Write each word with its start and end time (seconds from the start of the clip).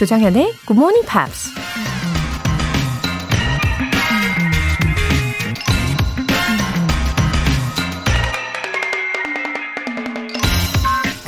조장현의 0.00 0.54
Good 0.66 0.80
Morning 0.80 1.06
Pops. 1.06 1.50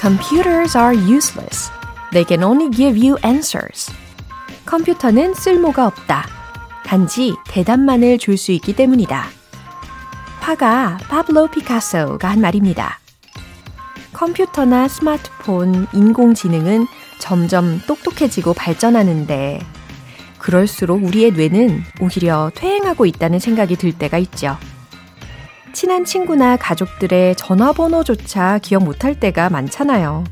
Computers 0.01 0.75
are 0.75 0.97
useless. 0.97 1.71
They 2.13 2.25
can 2.27 2.43
only 2.43 2.71
give 2.71 2.97
you 2.97 3.19
answers. 3.23 3.93
컴퓨터는 4.65 5.35
쓸모가 5.35 5.87
없다. 5.87 6.27
단지 6.87 7.35
대답만을 7.49 8.17
줄 8.17 8.39
수 8.39 8.53
있기 8.53 8.75
때문이다. 8.75 9.27
화가 10.41 10.97
파블로 11.11 11.49
피카소가 11.49 12.31
한 12.31 12.41
말입니다. 12.41 13.01
컴퓨터나 14.15 14.89
스마트폰, 14.89 15.89
인공지능은 15.93 16.87
점점 17.23 17.81
똑똑해지고 17.87 18.53
발전하는데 18.53 19.61
그럴수록 20.39 21.05
우리의 21.05 21.31
뇌는 21.31 21.85
오히려 22.01 22.51
퇴행하고 22.53 23.07
있다는 23.07 23.39
생각이 23.39 23.77
들 23.77 23.93
때가 23.93 24.19
있죠. 24.19 24.59
친한 25.73 26.05
친구나 26.05 26.57
가족들의 26.57 27.37
전화번호조차 27.37 28.59
기억 28.59 28.83
못할 28.83 29.15
때가 29.15 29.51
많잖아요. 29.51 30.25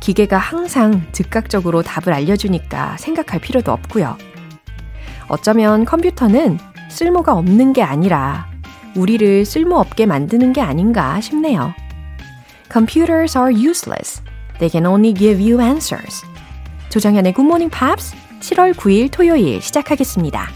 기계가 0.00 0.38
항상 0.38 1.06
즉각적으로 1.12 1.82
답을 1.82 2.14
알려주니까 2.14 2.96
생각할 2.96 3.40
필요도 3.40 3.70
없고요. 3.70 4.16
어쩌면 5.28 5.84
컴퓨터는 5.84 6.58
쓸모가 6.88 7.34
없는 7.34 7.74
게 7.74 7.82
아니라 7.82 8.48
우리를 8.96 9.44
쓸모없게 9.44 10.06
만드는 10.06 10.54
게 10.54 10.62
아닌가 10.62 11.20
싶네요. 11.20 11.74
Computers 12.72 13.36
are 13.36 13.54
useless. 13.54 14.23
They 14.58 14.70
can 14.70 14.86
only 14.86 15.14
give 15.14 15.40
you 15.40 15.60
answers. 15.60 16.24
조정현의 16.90 17.34
Good 17.34 17.46
Morning 17.46 17.70
Pops 17.76 18.14
7월 18.40 18.72
9일 18.72 19.10
토요일 19.10 19.60
시작하겠습니다. 19.60 20.48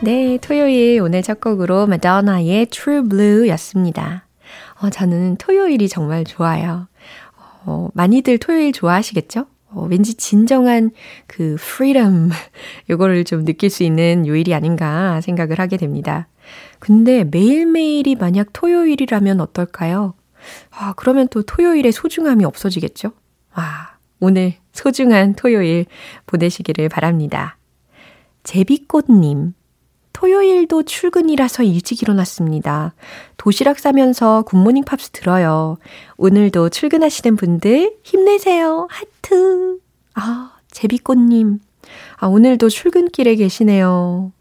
네, 0.00 0.38
토요일 0.38 1.00
오늘 1.00 1.22
첫 1.22 1.40
곡으로 1.40 1.86
마더나의 1.86 2.66
True 2.66 3.08
Blue 3.08 3.48
였습니다. 3.50 4.26
어, 4.80 4.90
저는 4.90 5.36
토요일이 5.36 5.88
정말 5.88 6.24
좋아요. 6.24 6.88
어, 7.64 7.88
많이들 7.94 8.38
토요일 8.38 8.72
좋아하시겠죠? 8.72 9.46
어, 9.70 9.86
왠지 9.88 10.14
진정한 10.14 10.90
그 11.26 11.56
freedom, 11.58 12.30
요거를 12.90 13.24
좀 13.24 13.44
느낄 13.44 13.70
수 13.70 13.84
있는 13.84 14.26
요일이 14.26 14.54
아닌가 14.54 15.20
생각을 15.20 15.58
하게 15.58 15.76
됩니다. 15.76 16.28
근데 16.78 17.24
매일매일이 17.24 18.16
만약 18.16 18.48
토요일이라면 18.52 19.40
어떨까요? 19.40 20.14
아, 20.70 20.92
그러면 20.96 21.28
또 21.28 21.42
토요일의 21.42 21.92
소중함이 21.92 22.44
없어지겠죠? 22.44 23.12
아, 23.52 23.96
오늘 24.20 24.54
소중한 24.72 25.34
토요일 25.34 25.86
보내시기를 26.26 26.88
바랍니다. 26.88 27.56
제비꽃님, 28.44 29.54
토요일도 30.12 30.84
출근이라서 30.84 31.64
일찍 31.64 32.02
일어났습니다. 32.02 32.94
도시락 33.36 33.78
싸면서 33.78 34.42
Good 34.42 34.57
Morning 34.57 34.84
Pops 34.84 35.10
들어요. 35.10 35.78
오늘도 36.16 36.68
출근하시는 36.68 37.36
분들 37.36 37.96
힘내세요. 38.04 38.86
하트. 38.90 39.78
아, 40.14 40.52
제비꽃님. 40.70 41.58
아, 42.16 42.26
오늘도 42.26 42.68
출근길에 42.68 43.34
계시네요. 43.34 44.32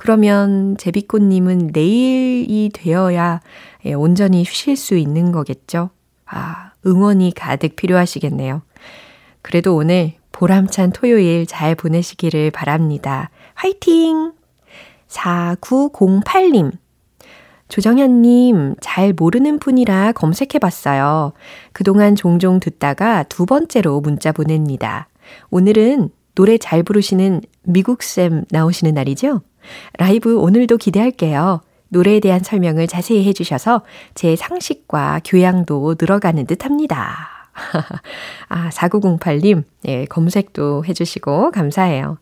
그러면 0.00 0.78
제비꽃님은 0.78 1.72
내일이 1.74 2.70
되어야 2.72 3.42
예, 3.84 3.92
온전히 3.92 4.44
쉬실 4.44 4.74
수 4.74 4.96
있는 4.96 5.30
거겠죠? 5.30 5.90
아, 6.24 6.70
응원이 6.86 7.34
가득 7.36 7.76
필요하시겠네요. 7.76 8.62
그래도 9.42 9.76
오늘 9.76 10.14
보람찬 10.32 10.92
토요일 10.92 11.44
잘 11.44 11.74
보내시기를 11.74 12.50
바랍니다. 12.50 13.28
화이팅! 13.52 14.32
4908님. 15.08 16.72
조정현님, 17.68 18.76
잘 18.80 19.12
모르는 19.12 19.58
분이라 19.58 20.12
검색해 20.12 20.60
봤어요. 20.62 21.34
그동안 21.74 22.16
종종 22.16 22.58
듣다가 22.58 23.22
두 23.24 23.44
번째로 23.44 24.00
문자 24.00 24.32
보냅니다. 24.32 25.08
오늘은 25.50 26.08
노래 26.34 26.56
잘 26.56 26.82
부르시는 26.82 27.42
미국쌤 27.64 28.46
나오시는 28.50 28.94
날이죠? 28.94 29.42
라이브 29.98 30.38
오늘도 30.38 30.76
기대할게요. 30.76 31.60
노래에 31.88 32.20
대한 32.20 32.42
설명을 32.42 32.86
자세히 32.86 33.24
해주셔서 33.26 33.82
제 34.14 34.36
상식과 34.36 35.20
교양도 35.24 35.96
늘어가는 36.00 36.46
듯 36.46 36.64
합니다. 36.64 37.50
아, 38.48 38.70
4908님, 38.70 39.64
예, 39.86 40.04
검색도 40.06 40.84
해주시고 40.86 41.50
감사해요. 41.50 42.18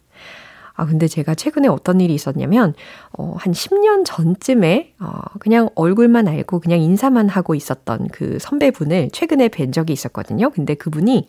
아, 0.75 0.87
근데 0.87 1.09
제가 1.09 1.35
최근에 1.35 1.67
어떤 1.67 2.01
일이 2.01 2.15
있었냐면, 2.15 2.73
어, 3.11 3.35
한 3.37 3.53
10년 3.53 4.05
전쯤에, 4.05 4.95
어, 5.01 5.11
그냥 5.41 5.71
얼굴만 5.75 6.29
알고 6.29 6.61
그냥 6.61 6.81
인사만 6.81 7.29
하고 7.29 7.57
있었던 7.57 8.09
그 8.13 8.39
선배분을 8.41 9.11
최근에 9.13 9.49
뵌 9.49 9.73
적이 9.73 9.93
있었거든요. 9.93 10.51
근데 10.51 10.75
그분이 10.75 11.29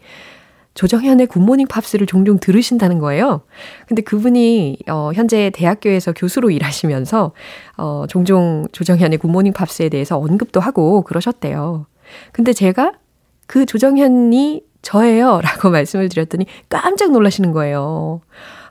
조정현의 0.79 1.27
Good 1.27 1.42
Morning 1.42 1.67
Pops를 1.67 2.07
종종 2.07 2.39
들으신다는 2.39 2.99
거예요. 2.99 3.41
근데 3.85 4.01
그분이 4.01 4.77
어 4.89 5.11
현재 5.13 5.51
대학교에서 5.53 6.13
교수로 6.13 6.51
일하시면서 6.51 7.33
어 7.75 8.05
종종 8.07 8.65
조정현의 8.71 9.17
Good 9.17 9.30
Morning 9.30 9.51
Pops에 9.51 9.89
대해서 9.89 10.17
언급도 10.17 10.61
하고 10.61 11.01
그러셨대요. 11.01 11.85
근데 12.31 12.53
제가 12.53 12.93
그 13.45 13.65
조정현이 13.65 14.63
저예요. 14.81 15.41
라고 15.41 15.67
말씀을 15.69 16.07
드렸더니 16.07 16.45
깜짝 16.69 17.11
놀라시는 17.11 17.51
거예요. 17.51 18.21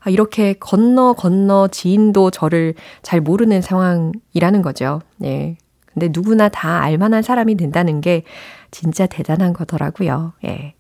아, 0.01 0.09
이렇게 0.09 0.55
건너 0.55 1.13
건너 1.13 1.69
지인도 1.69 2.31
저를 2.31 2.73
잘 3.03 3.21
모르는 3.21 3.61
상황이라는 3.61 4.63
거죠. 4.63 5.03
네. 5.19 5.59
근데 5.85 6.09
누구나 6.11 6.49
다 6.49 6.81
알만한 6.81 7.23
사람이 7.23 7.57
된다는 7.57 8.01
게 8.01 8.23
진짜 8.71 9.05
대단한 9.05 9.53
거더라고요. 9.53 10.33
예. 10.47 10.73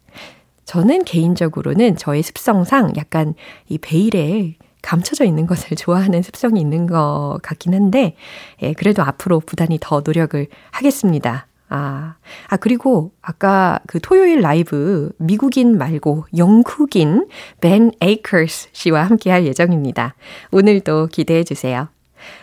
저는 0.68 1.04
개인적으로는 1.04 1.96
저의 1.96 2.22
습성상 2.22 2.92
약간 2.98 3.32
이 3.68 3.78
베일에 3.78 4.56
감춰져 4.82 5.24
있는 5.24 5.46
것을 5.46 5.76
좋아하는 5.80 6.20
습성이 6.20 6.60
있는 6.60 6.86
것 6.86 7.38
같긴 7.42 7.72
한데, 7.72 8.16
예, 8.62 8.74
그래도 8.74 9.02
앞으로 9.02 9.40
부단히 9.40 9.78
더 9.80 10.02
노력을 10.04 10.46
하겠습니다. 10.70 11.46
아, 11.70 12.16
아, 12.48 12.56
그리고 12.58 13.12
아까 13.22 13.78
그 13.86 13.98
토요일 14.00 14.42
라이브 14.42 15.10
미국인 15.16 15.78
말고 15.78 16.26
영국인 16.36 17.26
벤 17.62 17.90
에이커스 18.02 18.68
씨와 18.72 19.04
함께 19.04 19.30
할 19.30 19.46
예정입니다. 19.46 20.16
오늘도 20.52 21.06
기대해 21.06 21.44
주세요. 21.44 21.88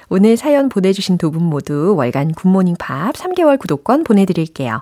오늘 0.10 0.36
사연 0.36 0.70
보내주신 0.70 1.20
두 1.20 1.30
분 1.30 1.44
모두 1.44 1.94
월간 1.96 2.34
Good 2.34 2.49
Morning 2.49 2.76
Pops 2.80 3.14
3개월 3.14 3.60
구독권 3.60 4.04
보내드릴게요. 4.04 4.82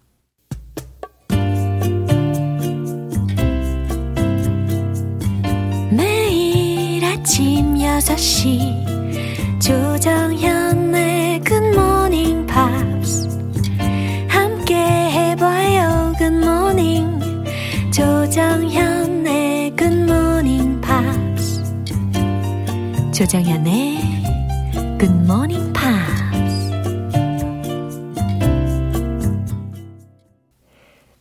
6시. 8.01 9.61
조정현의 9.61 11.41
Good 11.41 11.79
Morning 11.79 12.47
Pops 12.47 13.29
함께 14.27 14.75
해봐요 14.75 16.11
Good 16.17 16.54
morning 16.54 17.19
조정현의 17.93 19.75
Good 19.75 20.14
Morning 20.14 20.81
Pops 20.81 21.63
조정현의 23.13 23.99
Good 24.99 25.25
Morning 25.25 25.71
Pops 25.71 26.71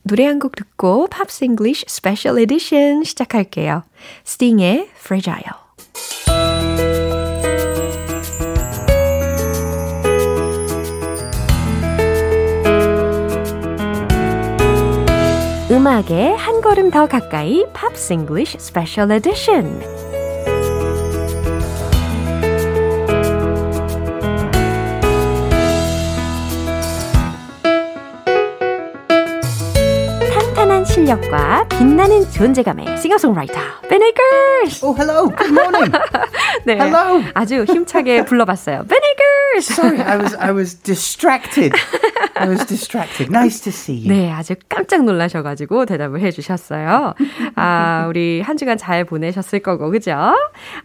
노래 0.02 0.24
한 0.24 0.38
곡 0.38 0.56
듣고 0.56 1.08
Pops 1.08 1.44
English 1.44 1.84
Special 1.88 2.38
Edition 2.40 3.04
시작할게요. 3.04 3.84
Sting의 4.24 4.88
Fragile 4.96 5.59
음악에 15.80 16.34
한 16.34 16.60
걸음 16.60 16.90
더 16.90 17.06
가까이 17.06 17.64
Pops 17.72 18.12
English 18.12 18.58
Special 18.58 19.10
Edition 19.12 19.80
탄탄한 30.34 30.84
실력과 30.84 31.66
빛나는 31.70 32.30
존재감의 32.30 32.98
싱어송라이터 32.98 33.58
벤 33.88 34.12
에이커스. 34.12 34.84
Oh, 34.84 34.94
hello. 35.00 35.32
네. 36.66 36.78
Hello 36.78 37.22
아주 37.32 37.64
힘차게 37.64 38.26
불러봤어요. 38.26 38.84
Ben 38.86 38.99
Akers. 39.52 39.66
Sorry, 39.66 40.00
I 40.00 40.16
was 40.16 40.34
I 40.38 40.52
was 40.52 40.74
distracted. 40.82 41.72
I 42.36 42.48
was 42.48 42.64
distracted. 42.66 43.30
Nice 43.30 43.60
to 43.64 43.70
see 43.70 43.94
you. 43.96 44.08
네, 44.08 44.30
아주 44.30 44.54
깜짝 44.68 45.04
놀라셔가지고 45.04 45.86
대답을 45.86 46.20
해주셨어요. 46.20 47.14
아, 47.56 48.06
우리 48.08 48.40
한 48.40 48.56
주간 48.56 48.78
잘 48.78 49.04
보내셨을 49.04 49.60
거고, 49.60 49.90
그죠? 49.90 50.34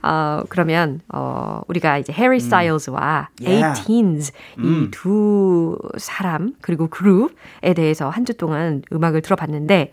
어, 0.03 0.41
그러면, 0.49 1.01
어, 1.13 1.61
우리가 1.67 1.97
이제 1.99 2.11
해리 2.13 2.39
스타일즈와 2.39 3.29
Yeah. 3.41 3.81
18s 3.81 4.31
이두 4.59 5.77
사람, 5.97 6.53
그리고 6.61 6.87
그룹에 6.87 7.73
대해서 7.75 8.09
한 8.09 8.25
주 8.25 8.33
동안 8.33 8.81
음악을 8.91 9.21
들어봤는데, 9.21 9.91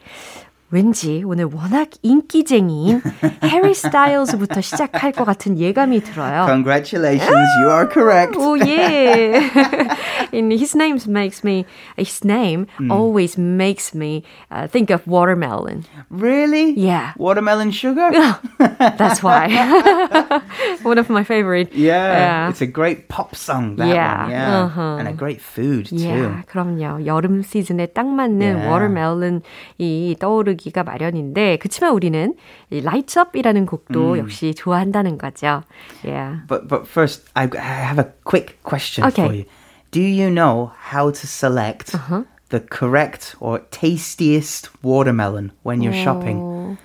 왠지 0.71 1.23
오늘 1.25 1.45
워낙 1.45 1.89
인기쟁이인 2.01 3.01
해리 3.43 3.73
스타일즈부터 3.73 4.59
시작할 4.59 5.13
것 5.13 5.23
같은 5.23 5.57
예감이 5.57 6.01
들어요. 6.01 6.45
Congratulations, 6.45 7.47
you 7.61 7.69
are 7.71 7.87
correct. 7.87 8.35
Oh 8.37 8.55
yeah. 8.55 9.95
and 10.33 10.51
his 10.51 10.75
name 10.75 10.99
makes 11.07 11.41
me 11.43 11.65
his 11.97 12.25
name 12.25 12.67
always 12.91 13.37
makes 13.37 13.95
me 13.95 14.23
uh, 14.51 14.67
think 14.67 14.89
of 14.89 15.07
watermelon. 15.07 15.85
Really? 16.09 16.73
Yeah. 16.73 17.13
Watermelon 17.17 17.71
sugar? 17.71 18.11
That's 18.81 19.21
why. 19.21 19.47
One 20.83 20.97
of 20.97 21.09
my 21.09 21.23
favorite. 21.23 21.73
Yeah, 21.73 21.93
Yeah. 22.11 22.49
it's 22.49 22.61
a 22.61 22.67
great 22.67 23.07
pop 23.07 23.35
song. 23.35 23.75
That 23.77 23.87
Yeah, 23.87 24.23
one, 24.23 24.31
yeah, 24.31 24.63
uh-huh. 24.65 24.97
and 24.99 25.07
a 25.07 25.13
great 25.13 25.41
food 25.41 25.87
too. 25.89 25.97
Yeah, 25.97 26.43
그럼요. 26.49 27.05
여름 27.05 27.43
시즌에 27.43 27.87
딱 27.93 28.05
맞는 28.07 28.41
Yeah. 28.41 28.69
워터멜론이 28.69 30.15
떠오르기가 30.19 30.83
마련인데 30.83 31.57
그치만 31.57 31.91
우리는 31.93 32.33
이 32.71 32.77
Lights 32.79 33.17
Up이라는 33.19 33.65
곡도 33.65 34.17
역시 34.17 34.53
좋아한다는 34.55 35.17
거죠. 35.17 35.63
Yeah. 36.03 36.41
But 36.47 36.67
but 36.67 36.87
first, 36.87 37.23
I, 37.35 37.49
I 37.53 37.83
have 37.85 37.99
a 37.99 38.09
quick 38.23 38.57
question 38.63 39.05
Okay. 39.07 39.25
for 39.25 39.33
you. 39.33 39.45
Do 39.91 40.01
you 40.01 40.29
know 40.29 40.71
how 40.91 41.11
to 41.11 41.25
select 41.27 41.95
Uh-huh. 41.95 42.23
the 42.49 42.59
correct 42.59 43.35
or 43.39 43.59
tastiest 43.71 44.69
watermelon 44.83 45.51
when 45.63 45.81
you're 45.81 45.95
shopping? 45.95 46.39
어, 46.39 46.75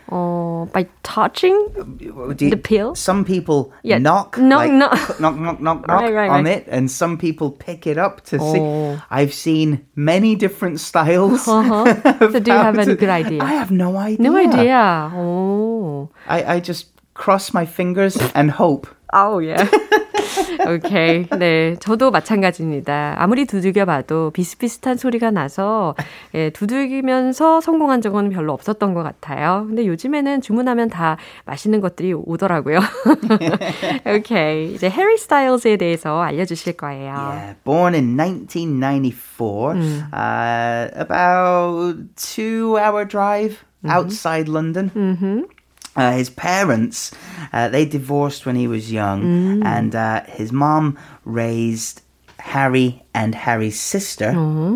어, 0.66 0.72
by 0.74 0.86
touching? 1.04 1.56
You- 2.00 2.34
The 2.34 2.58
peel? 2.58 2.96
Some 2.96 3.24
people 3.24 3.72
Yeah, 3.84 3.98
knock, 4.00 4.38
knock, 4.38 4.60
like, 4.66 4.72
knock. 4.82 5.20
knock, 5.20 5.38
knock, 5.40 5.60
knock, 5.62 5.88
Right, 5.88 6.14
right, 6.14 6.30
on 6.30 6.46
right. 6.46 6.58
it, 6.58 6.68
and 6.70 6.90
some 6.90 7.18
people 7.18 7.52
pick 7.52 7.86
it 7.88 7.98
up 7.98 8.22
to 8.32 8.40
see. 8.40 8.60
Oh. 8.60 9.02
I've 9.12 9.34
seen 9.34 9.86
many 9.96 10.36
different 10.36 10.80
styles. 10.80 11.48
Uh-huh. 11.58 11.86
So 12.34 12.40
do 12.40 12.52
you 12.52 12.58
have 12.58 12.78
a 12.78 12.96
good 12.96 13.10
idea? 13.10 13.42
I 13.44 13.54
have 13.54 13.72
no 13.72 13.98
idea. 13.98 14.24
No 14.30 14.36
idea. 14.36 15.12
Oh. 15.16 16.10
I, 16.28 16.56
I 16.56 16.60
just 16.60 16.88
cross 17.18 17.52
my 17.54 17.66
fingers 17.66 18.18
and 18.36 18.52
hope. 18.52 18.90
아우, 19.10 19.44
예. 19.44 19.56
오케이. 20.68 21.28
네. 21.38 21.76
저도 21.80 22.12
마찬가지입니다. 22.12 23.16
아무리 23.18 23.46
두들겨 23.46 23.86
봐도 23.86 24.32
비슷비슷한 24.32 24.98
소리가 24.98 25.32
나서, 25.32 25.96
예, 26.36 26.50
두들기면서 26.50 27.62
성공한 27.62 28.02
적은 28.02 28.30
별로 28.30 28.54
없었던 28.54 28.94
것 28.94 29.04
같아요. 29.04 29.66
근데 29.68 29.86
요즘에는 29.88 30.42
주문하면 30.42 30.90
다 30.90 31.18
맛있는 31.46 31.80
것들이 31.80 32.14
오더라고요. 32.14 32.80
오케이. 34.16 34.74
이제 34.74 34.90
해리 34.90 35.18
스타일즈에 35.18 35.78
대해서 35.78 36.22
알려 36.22 36.44
주실 36.46 36.74
거예요. 36.74 37.14
Yeah, 37.14 37.56
born 37.64 37.96
in 37.96 38.18
1994, 38.18 39.76
uh, 40.14 40.90
about 40.96 41.98
two 42.16 42.78
hour 42.78 43.06
drive 43.08 43.64
outside 43.90 44.50
London. 44.50 45.48
Uh, 45.97 46.13
his 46.13 46.31
parents, 46.31 47.13
uh, 47.53 47.69
they 47.69 47.85
divorced 47.85 48.47
when 48.47 48.57
he 48.57 48.67
was 48.67 48.91
young, 48.91 49.61
and 49.63 49.95
uh, 49.95 50.23
his 50.27 50.51
mom 50.51 50.97
raised 51.27 52.01
Harry 52.39 53.03
and 53.13 53.35
Harry's 53.35 53.79
sister, 53.79 54.33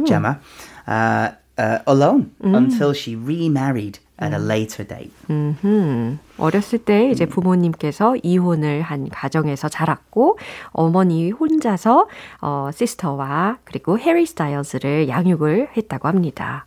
Gemma, 0.06 0.41
uh, 0.87 1.31
uh, 1.56 1.79
alone 1.87 2.32
until 2.41 2.93
she 2.93 3.17
remarried 3.17 3.99
at 4.19 4.32
a 4.35 4.38
later 4.38 4.85
date. 4.85 5.12
음, 5.31 6.19
어렸을 6.38 6.79
때 6.79 7.11
이제 7.11 7.26
부모님께서 7.26 8.17
이혼을 8.23 8.82
한 8.82 9.08
가정에서 9.08 9.69
자랐고 9.69 10.38
어머니 10.73 11.31
혼자서 11.31 12.08
어, 12.41 12.70
시스터와 12.73 13.58
그리고 13.64 13.99
해리 13.99 14.26
스타일즈를 14.26 15.08
양육을 15.08 15.69
했다고 15.76 16.08
합니다. 16.08 16.67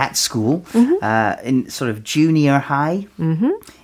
at 0.00 0.16
school, 0.16 0.64
uh, 1.02 1.36
in 1.42 1.68
sort 1.70 1.90
of 1.90 2.02
junior 2.04 2.58
high. 2.58 3.06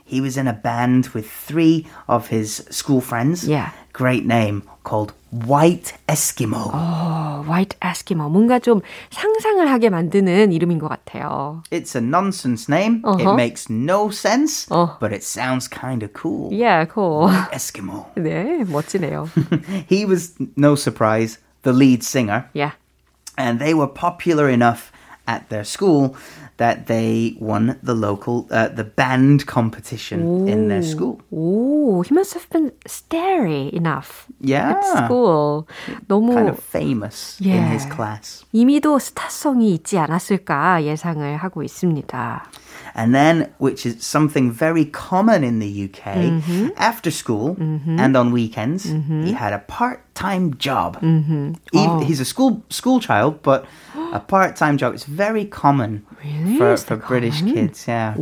He 0.05 0.21
was 0.21 0.37
in 0.37 0.47
a 0.47 0.53
band 0.53 1.09
with 1.15 1.25
three 1.31 1.87
of 2.07 2.29
his 2.29 2.67
school 2.71 3.01
friends. 3.01 3.49
Yeah. 3.49 3.71
Great 3.95 4.27
name 4.27 4.63
called 4.85 5.13
White 5.31 5.95
Eskimo. 6.07 6.69
어, 6.73 7.45
White 7.49 7.77
Eskimo 7.81 8.29
뭔가 8.29 8.59
좀 8.59 8.83
상상을 9.11 9.67
하게 9.71 9.89
만드는 9.89 10.53
이름인 10.53 10.79
것 10.79 10.89
같아요. 10.89 11.63
It's 11.71 11.95
a 11.97 12.03
nonsense 12.03 12.69
name. 12.69 13.01
Uh-huh. 13.05 13.33
It 13.33 13.37
makes 13.37 13.71
no 13.71 14.11
sense, 14.11 14.67
Oh. 14.71 14.97
but 15.01 15.13
it 15.15 15.23
sounds 15.25 15.67
kind 15.67 16.03
of 16.03 16.13
cool. 16.13 16.53
Yeah, 16.53 16.85
cool. 16.85 17.29
Eskimo. 17.53 18.07
네, 18.17 18.65
멋지네요. 18.69 19.29
he 19.89 20.05
was, 20.05 20.35
no 20.57 20.75
surprise, 20.75 21.39
the 21.63 21.73
lead 21.73 22.03
singer, 22.03 22.51
Yeah. 22.53 22.73
and 23.39 23.59
they 23.59 23.73
were 23.73 23.87
popular 23.89 24.51
enough 24.51 24.93
at 25.27 25.49
their 25.51 25.63
school 25.65 26.17
that 26.59 26.87
they 26.87 27.37
won 27.39 27.79
the 27.83 27.95
local, 27.95 28.47
uh, 28.51 28.67
the 28.69 28.83
band 28.85 29.47
competition 29.47 30.49
in 30.49 30.67
their 30.69 30.83
school. 30.83 31.21
오, 31.31 32.03
he 32.05 32.13
must 32.13 32.35
have 32.35 32.49
been 32.51 32.73
starry 32.87 33.71
enough 33.73 34.27
Yeah. 34.41 34.75
at 34.75 34.85
school. 34.85 35.67
너무 36.09 36.35
kind 36.35 36.49
of 36.51 36.59
famous 36.59 37.39
in 37.41 37.71
his 37.71 37.87
Yeah. 37.87 37.95
class. 37.95 38.45
이미도 38.53 38.99
스타성이 38.99 39.75
있지 39.75 39.97
않았을까 39.99 40.83
예상을 40.85 41.37
하고 41.37 41.63
있습니다. 41.63 42.45
And 42.96 43.14
then, 43.14 43.54
which 43.60 43.86
is 43.86 44.04
something 44.04 44.52
very 44.52 44.86
common 44.86 45.44
in 45.44 45.60
the 45.60 45.72
UK, 45.86 46.04
after 46.78 47.12
school 47.12 47.56
and 47.60 48.16
on 48.16 48.32
weekends, 48.32 48.84
he 48.86 49.32
had 49.34 49.54
a 49.54 49.60
part-time 49.60 50.58
job. 50.58 50.98
Even- 51.02 52.02
He's 52.02 52.20
a 52.20 52.26
school 52.26 52.64
school 52.70 53.00
child, 53.00 53.42
but 53.44 53.66
a 54.14 54.20
part-time 54.34 54.78
job. 54.78 54.94
It's 54.94 55.06
very 55.06 55.46
common 55.46 56.06
Really? 56.24 56.58
for, 56.58 56.78
for 56.78 56.96
British 56.96 57.40
common? 57.40 57.54
kids. 57.54 57.88
Yeah. 57.88 58.16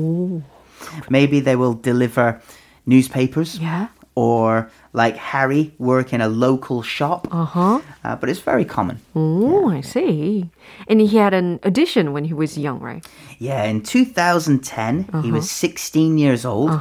Maybe 1.10 1.39
they 1.39 1.55
will 1.55 1.74
deliver 1.74 2.41
newspapers. 2.86 3.57
Yeah. 3.60 3.88
Or 4.15 4.72
like 4.93 5.17
Harry, 5.17 5.74
work 5.77 6.13
in 6.13 6.22
a 6.22 6.29
local 6.29 6.81
shop. 6.81 7.27
Uh-huh. 7.31 7.81
Uh, 8.03 8.15
but 8.15 8.29
it's 8.29 8.39
very 8.39 8.63
common. 8.63 9.00
Oh, 9.13 9.69
I 9.69 9.81
see. 9.81 10.50
And 10.88 11.01
he 11.01 11.17
had 11.17 11.34
an 11.34 11.60
audition 11.65 12.13
when 12.13 12.24
he 12.24 12.34
was 12.34 12.57
young, 12.57 12.79
right? 12.79 13.05
Yeah, 13.39 13.63
in 13.65 13.81
2010, 13.84 15.10
he 15.24 15.31
was 15.31 15.51
16 15.51 16.17
years 16.17 16.45
old 16.45 16.72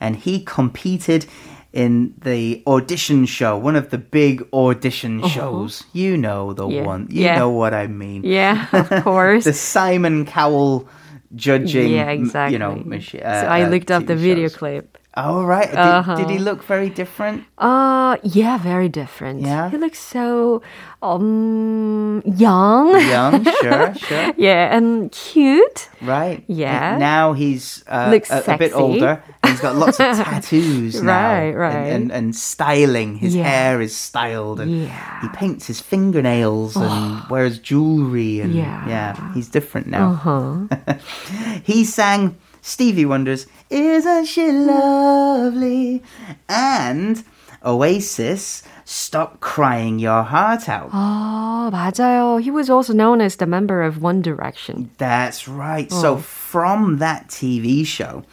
and 0.00 0.16
he 0.16 0.40
competed 0.40 1.26
in 1.72 2.14
the 2.24 2.62
audition 2.66 3.26
show, 3.26 3.56
one 3.56 3.76
of 3.76 3.90
the 3.90 3.98
big 3.98 4.42
audition 4.52 5.22
shows. 5.28 5.84
You 5.92 6.16
know 6.16 6.52
the 6.52 6.66
Yeah. 6.66 6.82
one. 6.86 7.06
You 7.10 7.24
Yeah. 7.24 7.38
know 7.38 7.50
what 7.50 7.74
I 7.74 7.86
mean. 7.86 8.24
Yeah, 8.24 8.66
of 8.72 8.88
course. 9.04 9.44
The 9.44 9.52
Simon 9.52 10.24
Cowell 10.26 10.88
judging, 11.36 11.92
yeah, 11.92 12.10
exactly. 12.10 12.54
you 12.54 12.58
know, 12.58 12.74
machi- 12.84 13.18
so 13.20 13.24
uh, 13.24 13.46
I 13.48 13.62
uh, 13.62 13.68
looked 13.68 13.90
up 13.92 14.06
the 14.06 14.16
video 14.16 14.48
shows. 14.48 14.56
clip. 14.56 14.98
Oh, 15.16 15.42
right. 15.44 15.66
Did, 15.68 15.78
Uh-huh. 15.78 16.14
did 16.14 16.30
he 16.30 16.38
look 16.38 16.62
very 16.62 16.88
different? 16.88 17.42
Uh, 17.58 18.16
yeah, 18.22 18.58
very 18.58 18.88
different. 18.88 19.40
Yeah? 19.42 19.68
He 19.68 19.76
looks 19.76 19.98
so 19.98 20.62
um 21.02 22.22
young. 22.24 22.94
Young, 23.00 23.44
sure, 23.60 23.94
sure. 23.94 24.32
yeah, 24.38 24.70
and 24.76 25.10
cute. 25.10 25.88
Right. 26.00 26.44
Yeah. 26.46 26.96
Now 26.98 27.32
he's 27.32 27.82
uh, 27.88 28.08
Looks 28.12 28.30
a, 28.30 28.54
a 28.54 28.56
bit 28.56 28.72
older. 28.72 29.22
He's 29.46 29.58
got 29.60 29.74
lots 29.74 29.98
of 29.98 30.14
tattoos 30.22 31.02
now. 31.02 31.10
Right, 31.10 31.42
and- 31.50 31.58
right. 31.58 31.86
And, 31.90 32.12
and, 32.12 32.36
styling. 32.36 33.16
His 33.18 33.34
Yeah. 33.34 33.44
hair 33.50 33.80
is 33.80 33.96
styled. 33.96 34.60
And 34.60 34.82
Yeah. 34.86 35.20
he 35.22 35.28
paints 35.34 35.66
his 35.66 35.80
fingernails 35.80 36.76
and 36.76 37.26
wears 37.28 37.58
jewelry. 37.58 38.40
And 38.40 38.54
Yeah. 38.54 39.16
he's 39.34 39.48
different 39.48 39.88
now. 39.88 40.10
Uh-huh. 40.12 40.94
he 41.64 41.84
sang 41.84 42.36
Stevie 42.61 43.05
Wonder's 43.05 43.47
Isn't 43.69 44.25
She 44.25 44.51
Lovely? 44.51 46.03
And 46.49 47.23
Oasis, 47.63 48.63
Stop 48.85 49.39
Crying 49.39 49.97
Your 49.99 50.23
Heart 50.23 50.69
Out. 50.69 50.91
아, 50.91 51.69
맞아요. 51.71 52.39
He 52.41 52.51
was 52.51 52.69
also 52.69 52.93
known 52.93 53.21
as 53.21 53.37
the 53.37 53.45
member 53.47 53.81
of 53.81 54.01
One 54.01 54.21
Direction. 54.21 54.91
That's 54.97 55.47
right. 55.47 55.91
So 55.91 56.17
from 56.17 56.97
that 56.97 57.27
TV 57.29 57.85
show, 57.85 58.23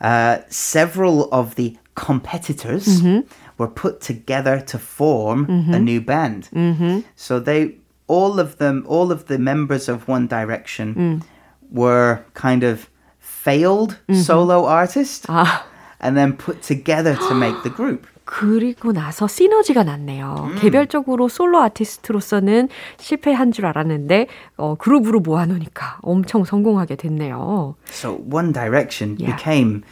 uh, 0.00 0.38
several 0.48 1.30
of 1.30 1.54
the 1.54 1.76
competitors 1.94 3.02
were 3.58 3.68
put 3.68 4.00
together 4.00 4.58
to 4.60 4.78
form 4.78 5.46
a 5.72 5.78
new 5.78 6.00
band. 6.00 6.48
So 7.14 7.38
they, 7.38 7.76
all 8.08 8.40
of 8.40 8.58
them, 8.58 8.84
all 8.88 9.12
of 9.12 9.26
the 9.26 9.38
members 9.38 9.88
of 9.88 10.08
One 10.08 10.26
Direction 10.26 11.22
were 11.70 12.24
kind 12.34 12.64
of 12.64 12.88
failed 13.46 13.96
mm-hmm. 14.08 14.20
solo 14.20 14.66
artists 14.66 15.26
아. 15.28 15.62
and 16.00 16.16
then 16.16 16.36
put 16.36 16.60
together 16.62 17.14
to 17.16 17.34
make 17.34 17.62
the 17.62 17.70
group. 17.70 18.06
그리고 18.24 18.92
나서 18.92 19.26
시너지가 19.26 19.82
났네요. 19.82 20.50
음. 20.52 20.58
개별적으로 20.58 21.28
솔로 21.28 21.60
아티스트로서는 21.60 22.68
실패한 22.98 23.52
줄 23.52 23.66
알았는데 23.66 24.26
어, 24.56 24.74
그룹으로 24.76 25.20
모아놓으니까 25.20 25.98
엄청 26.02 26.44
성공하게 26.44 26.96
됐네요. 26.96 27.74
So 27.88 28.22
One 28.30 28.52
Direction 28.52 29.16
yeah. 29.18 29.34
became, 29.36 29.82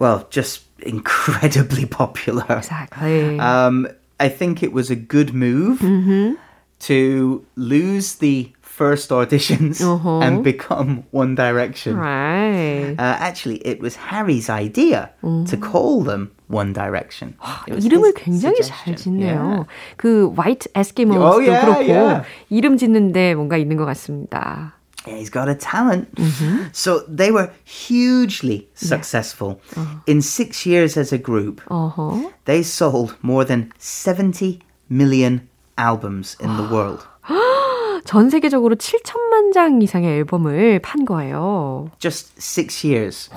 well, 0.00 0.26
just 0.30 0.64
incredibly 0.84 1.86
popular. 1.86 2.44
Exactly. 2.50 3.38
Um, 3.38 3.86
I 4.20 4.28
think 4.28 4.62
it 4.62 4.72
was 4.72 4.90
a 4.90 4.96
good 4.96 5.32
move 5.32 5.78
mm-hmm. 5.78 6.34
to 6.80 7.44
lose 7.56 8.16
the 8.16 8.52
first 8.78 9.10
auditions 9.10 9.82
uh-huh. 9.82 10.20
and 10.20 10.44
become 10.44 11.04
One 11.10 11.34
Direction. 11.34 11.96
Right. 11.96 12.94
Uh, 12.98 13.16
actually, 13.18 13.58
it 13.66 13.80
was 13.80 13.96
Harry's 13.96 14.48
idea 14.48 15.10
mm. 15.22 15.48
to 15.50 15.56
call 15.56 16.02
them 16.02 16.30
One 16.46 16.72
Direction. 16.72 17.34
이름을 17.66 18.14
굉장히 18.14 18.62
잘 18.62 18.94
짓네요. 18.94 19.34
Yeah. 19.34 19.64
그 19.96 20.30
White 20.36 20.68
Eskimos도 20.74 21.20
oh, 21.20 21.38
yeah, 21.40 21.60
그렇고 21.64 21.88
yeah. 21.88 22.24
이름 22.50 22.78
짓는데 22.78 23.34
뭔가 23.34 23.56
있는 23.56 23.76
것 23.76 23.84
같습니다. 23.86 24.72
Yeah, 25.06 25.16
he's 25.16 25.30
got 25.30 25.48
a 25.48 25.54
talent. 25.54 26.14
Mm-hmm. 26.14 26.68
So 26.72 27.00
they 27.08 27.30
were 27.30 27.50
hugely 27.64 28.68
successful. 28.74 29.60
Yeah. 29.74 29.82
Uh-huh. 29.82 29.98
In 30.06 30.22
six 30.22 30.66
years 30.66 30.96
as 30.96 31.12
a 31.12 31.18
group, 31.18 31.62
uh-huh. 31.68 32.30
they 32.44 32.62
sold 32.62 33.16
more 33.22 33.44
than 33.44 33.72
70 33.78 34.60
million 34.88 35.48
albums 35.76 36.36
in 36.40 36.56
the 36.56 36.68
world. 36.70 37.06
전 38.05 38.29
세계적으로 38.29 38.75
7천만 38.75 39.53
장 39.53 39.81
이상의 39.81 40.17
앨범을 40.19 40.79
판 40.81 41.05
거예요. 41.05 41.89
Just 41.99 42.33
six 42.37 42.85
years. 42.85 43.29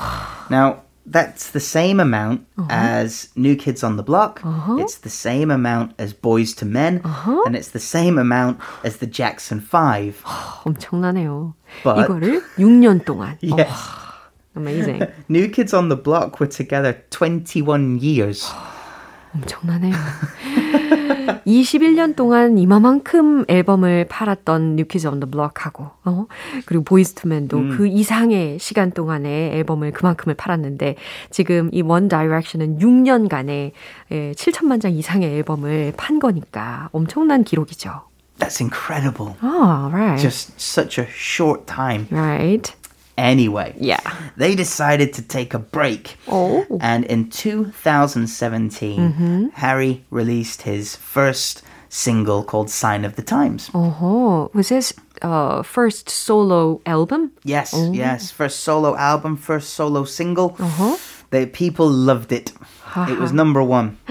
Now, 0.51 0.83
that's 1.07 1.53
the 1.53 1.61
same 1.61 2.01
amount 2.01 2.43
uh-huh. 2.59 2.67
as 2.69 3.29
New 3.37 3.57
Kids 3.57 3.85
on 3.85 3.97
the 3.97 4.03
Block. 4.03 4.41
Uh-huh. 4.45 4.77
It's 4.79 4.99
the 4.99 5.11
same 5.11 5.51
amount 5.51 5.93
as 5.99 6.13
Boys 6.13 6.55
to 6.57 6.67
Men. 6.67 7.01
Uh-huh. 7.05 7.43
And 7.47 7.55
it's 7.55 7.71
the 7.71 7.81
same 7.81 8.19
amount 8.19 8.59
as 8.85 8.99
the 8.99 9.07
Jackson 9.07 9.61
5. 9.61 10.23
엄청나네요. 10.65 11.55
But, 11.85 12.07
이거를 12.07 12.43
6년 12.59 13.05
동안. 13.05 13.39
Yes. 13.41 13.71
amazing. 14.57 15.03
New 15.29 15.49
Kids 15.49 15.73
on 15.73 15.89
the 15.89 15.97
Block 15.97 16.41
were 16.41 16.49
together 16.49 16.97
21 17.11 17.99
years. 17.99 18.51
엄청나네요. 19.35 19.95
21년 21.47 22.17
동안 22.17 22.59
이마만큼 22.59 23.45
앨범을 23.49 24.07
팔았던 24.09 24.77
뉴키즈 24.77 25.07
온 25.07 25.21
더 25.21 25.27
블럭하고 25.27 25.91
어? 26.05 26.27
그리고 26.67 26.85
보이스 26.85 27.15
투맨도 27.15 27.57
음. 27.57 27.77
그 27.77 27.87
이상의 27.87 28.59
시간 28.59 28.91
동안에 28.91 29.53
앨범을 29.57 29.93
그만큼을 29.93 30.35
팔았는데 30.35 30.97
지금 31.31 31.71
이 31.73 31.83
원 31.83 32.09
다이렉션은 32.09 32.79
6년간에 32.81 33.71
예, 34.11 34.33
7천만 34.33 34.81
장 34.81 34.93
이상의 34.93 35.33
앨범을 35.37 35.95
판 35.97 36.19
거니까 36.19 36.89
엄청난 36.93 37.45
기록이죠. 37.45 38.03
That's 38.39 38.61
incredible. 38.61 39.35
Oh, 39.43 39.89
right. 39.91 40.21
Just 40.21 40.53
such 40.59 41.01
a 41.01 41.07
short 41.09 41.65
time. 41.67 42.07
Right. 42.11 42.75
Anyway. 43.17 43.75
Yeah. 43.79 44.01
They 44.37 44.55
decided 44.55 45.13
to 45.15 45.23
take 45.23 45.55
a 45.55 45.59
break. 45.59 46.17
Oh. 46.29 46.67
And 46.81 47.05
in 47.05 47.31
2017, 47.31 49.01
mm-hmm. 49.01 49.47
Harry 49.55 50.05
released 50.11 50.63
his 50.63 50.97
first 50.97 51.63
single 51.89 52.43
called 52.43 52.71
Sign 52.71 53.05
of 53.05 53.17
the 53.17 53.23
Times. 53.23 53.71
Oh, 53.75 54.51
was 54.53 54.69
this 54.69 54.93
uh, 55.23 55.63
first 55.63 56.11
solo 56.11 56.81
album? 56.85 57.33
Yes, 57.45 57.73
oh. 57.75 57.93
yes. 57.93 58.31
First 58.31 58.61
solo 58.61 58.97
album, 58.97 59.37
first 59.37 59.71
solo 59.71 60.05
single. 60.05 60.57
Uh-huh. 60.59 60.97
The 61.31 61.47
people 61.47 61.89
loved 61.89 62.33
it. 62.33 62.53
It 62.97 63.19
was 63.19 63.33
number 63.33 63.63
one. 63.63 63.99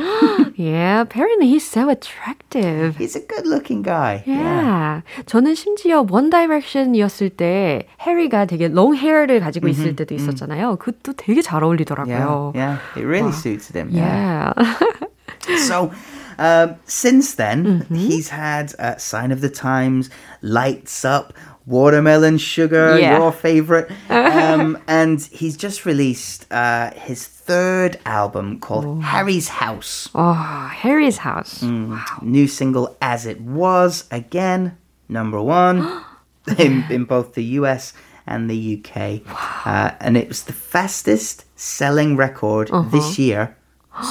yeah, 0.57 1.00
apparently 1.00 1.49
he's 1.49 1.66
so 1.66 1.88
attractive. 1.88 2.97
He's 2.97 3.16
a 3.16 3.21
good-looking 3.21 3.83
guy. 3.83 4.23
Yeah. 4.26 5.02
yeah. 5.02 5.02
저는 5.26 5.54
심지어 5.54 6.02
One 6.02 6.30
Direction이었을 6.30 7.30
때 7.30 7.87
해리가 8.00 8.47
되게 8.47 8.69
long 8.69 8.95
hair를 8.95 9.40
가지고 9.40 9.69
mm-hmm, 9.69 9.71
있을 9.71 9.97
때도 9.97 10.14
있었잖아요. 10.14 10.76
그것도 10.76 11.14
되게 11.16 11.42
잘 11.42 11.62
어울리더라고요. 11.64 12.52
Yeah, 12.54 12.78
yeah. 12.97 13.00
it 13.00 13.07
really 13.07 13.30
wow. 13.30 13.40
suits 13.40 13.69
him. 13.69 13.90
Yeah. 13.90 14.52
yeah. 14.57 15.57
so. 15.66 15.90
Um, 16.40 16.76
since 16.87 17.35
then, 17.35 17.85
mm-hmm. 17.85 17.95
he's 17.95 18.30
had 18.30 18.73
uh, 18.78 18.97
Sign 18.97 19.30
of 19.30 19.42
the 19.42 19.50
Times, 19.50 20.09
Lights 20.40 21.04
Up, 21.04 21.35
Watermelon 21.65 22.38
Sugar, 22.38 23.00
yeah. 23.00 23.17
your 23.17 23.31
favorite. 23.31 23.91
Um, 24.36 24.77
and 24.88 25.22
he's 25.22 25.57
just 25.57 25.86
released 25.86 26.51
uh, 26.51 26.91
his 26.91 27.25
third 27.25 28.00
album 28.05 28.60
called 28.60 28.86
oh. 28.86 29.00
Harry's 29.00 29.48
House. 29.48 30.10
Oh, 30.13 30.34
Harry's 30.34 31.17
House. 31.17 31.62
Mm. 31.62 31.91
Wow. 31.91 32.19
New 32.22 32.48
single 32.48 32.95
As 33.01 33.25
It 33.25 33.41
Was, 33.41 34.05
again, 34.12 34.77
number 35.10 35.41
one 35.41 36.03
in, 36.57 36.86
in 36.89 37.05
both 37.05 37.34
the 37.34 37.43
US 37.60 37.93
and 38.27 38.50
the 38.50 38.79
UK. 38.84 39.25
Wow. 39.25 39.62
Uh, 39.65 39.95
and 40.00 40.17
it 40.17 40.27
was 40.27 40.43
the 40.43 40.53
fastest 40.53 41.45
selling 41.57 42.17
record 42.17 42.69
uh-huh. 42.72 42.89
this 42.89 43.17
year 43.17 43.55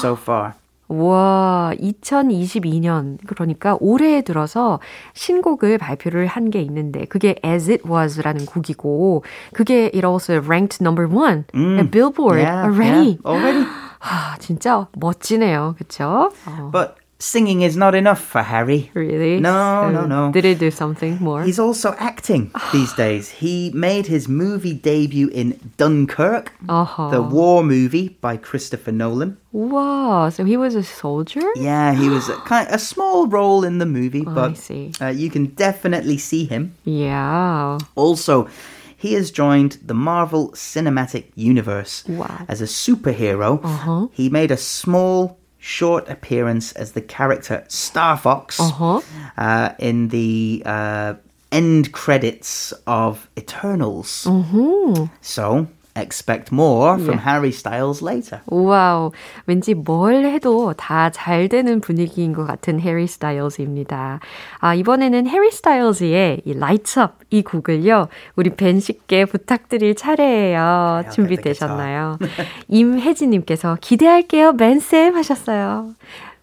so 0.01 0.17
far. 0.17 0.57
와, 0.89 1.73
2022년, 1.81 3.19
그러니까 3.27 3.77
올해에 3.81 4.23
들어서 4.23 4.81
신곡을 5.15 5.79
발표를 5.79 6.27
한 6.27 6.51
게 6.51 6.61
있는데, 6.61 7.07
그게 7.07 7.37
As 7.45 7.71
It 7.71 7.89
Was라는 7.89 8.47
곡이고, 8.47 9.25
그게 9.55 9.91
it 9.95 10.05
also 10.07 10.35
ranked 10.41 10.79
number 10.83 11.09
one 11.09 11.45
mm. 11.55 11.79
at 11.81 11.91
Billboard 11.91 12.41
yeah, 12.41 12.65
already. 12.69 13.19
Yeah, 13.19 13.27
already. 13.27 13.67
아, 14.01 14.37
진짜 14.39 14.87
멋지네요. 14.93 15.75
그쵸? 15.79 16.31
어. 16.47 16.71
But 16.71 16.97
singing 17.19 17.63
is 17.63 17.77
not 17.77 17.95
enough 17.95 18.21
for 18.21 18.43
Harry. 18.43 18.91
Really? 18.95 19.41
No, 19.41 19.85
so 19.87 19.91
no, 19.91 20.07
no. 20.07 20.33
Did 20.33 20.45
he 20.45 20.55
do 20.55 20.71
something 20.71 21.19
more? 21.21 21.43
He's 21.43 21.59
also 21.59 21.95
acting 21.99 22.51
these 22.73 22.93
days. 22.93 23.31
He 23.31 23.71
made 23.75 24.07
his 24.07 24.29
movie 24.29 24.75
debut 24.75 25.29
in 25.29 25.73
Dunkirk, 25.77 26.53
uh-huh. 26.69 27.11
the 27.11 27.23
war 27.23 27.63
movie 27.63 28.11
by 28.21 28.37
Christopher 28.37 28.93
Nolan. 28.93 29.39
Wow, 29.53 30.31
so 30.31 30.45
he 30.45 30.57
was 30.57 30.75
a 30.75 30.83
soldier? 30.83 31.49
Yeah, 31.55 31.95
he 31.95 32.09
was 32.09 32.29
a, 32.29 32.37
kind 32.47 32.69
of, 32.69 32.75
a 32.75 32.79
small 32.79 33.27
role 33.27 33.65
in 33.65 33.79
the 33.79 33.87
movie, 33.87 34.25
oh, 34.27 34.35
but 34.35 34.71
uh, 35.01 35.09
you 35.09 35.31
can 35.31 35.47
definitely 35.47 36.19
see 36.19 36.45
him. 36.45 36.75
Yeah. 36.85 37.79
Also, 37.95 38.49
he 38.97 39.13
has 39.13 39.31
joined 39.31 39.79
the 39.85 39.95
Marvel 39.95 40.51
Cinematic 40.53 41.27
Universe 41.35 42.05
wow. 42.09 42.47
as 42.49 42.61
a 42.61 42.65
superhero. 42.65 43.63
Uh-huh. 43.63 44.09
He 44.13 44.29
made 44.31 44.51
a 44.51 44.57
small 44.57 45.39
short 45.65 46.07
appearance 46.11 46.73
as 46.73 46.93
the 46.93 47.01
character 47.01 47.65
Star 47.69 48.19
Fox 48.19 48.61
uh-huh. 48.61 49.01
uh, 49.39 49.73
in 49.79 50.09
the 50.09 50.63
uh, 50.67 51.15
end 51.51 51.91
credits 51.91 52.73
of 52.87 53.31
Eternals. 53.39 54.27
Uh-huh. 54.27 55.07
So 55.23 55.67
expect 55.97 56.51
more 56.53 56.99
from 56.99 57.19
yeah. 57.19 57.25
Harry 57.31 57.51
Styles 57.53 58.03
later. 58.03 58.41
와우, 58.47 59.13
왠지 59.47 59.75
뭘 59.75 60.25
해도 60.27 60.73
다 60.77 61.11
잘 61.11 61.49
되는 61.49 61.81
분위기인 61.81 62.33
것 62.33 62.45
같은 62.47 62.81
해리 62.81 63.07
스타일즈입니다. 63.07 64.21
아, 64.59 64.75
이번에는 64.75 65.27
해리 65.27 65.51
스타일즈의 65.51 66.43
이 66.45 66.51
Lights 66.53 66.99
Up 66.99 67.13
이 67.31 67.43
곡을요, 67.43 68.09
우리 68.37 68.51
벤 68.51 68.81
씨께 68.81 69.25
부탁드릴 69.27 69.95
차례예요. 69.95 71.03
네, 71.05 71.11
준비되셨나요? 71.11 72.19
임혜진님께서 72.69 73.79
기대할게요, 73.81 74.57
벤쌤 74.57 75.15
하셨어요. 75.15 75.91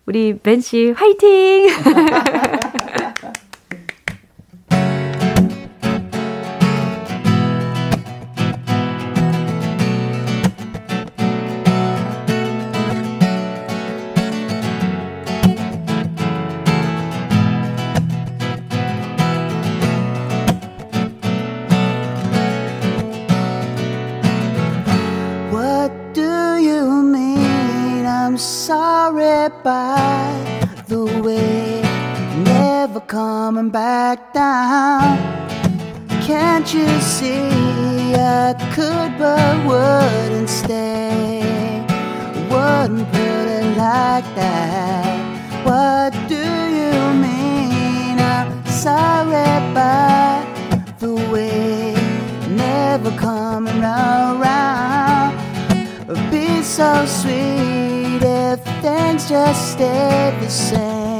우리 0.05 0.37
벤 0.37 0.61
씨 0.61 0.91
화이팅! 0.91 1.67
that. 44.41 45.17
What 45.67 46.11
do 46.33 46.45
you 46.79 46.93
mean? 47.25 48.15
I'm 48.19 48.49
sorry 48.85 49.51
by 49.73 50.45
the 50.99 51.13
way, 51.31 51.93
never 52.49 53.11
coming 53.27 53.83
around. 53.83 55.31
Be 56.31 56.61
so 56.61 56.91
sweet 57.19 58.21
if 58.23 58.59
things 58.83 59.29
just 59.29 59.61
stayed 59.73 60.35
the 60.41 60.49
same. 60.49 61.11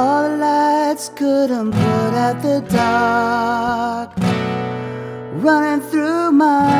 All 0.00 0.22
the 0.28 0.36
lights 0.36 1.06
couldn't 1.20 1.72
put 1.72 2.12
out 2.24 2.36
the 2.48 2.58
dark 2.70 4.10
running 5.44 5.82
through 5.90 6.30
my 6.32 6.77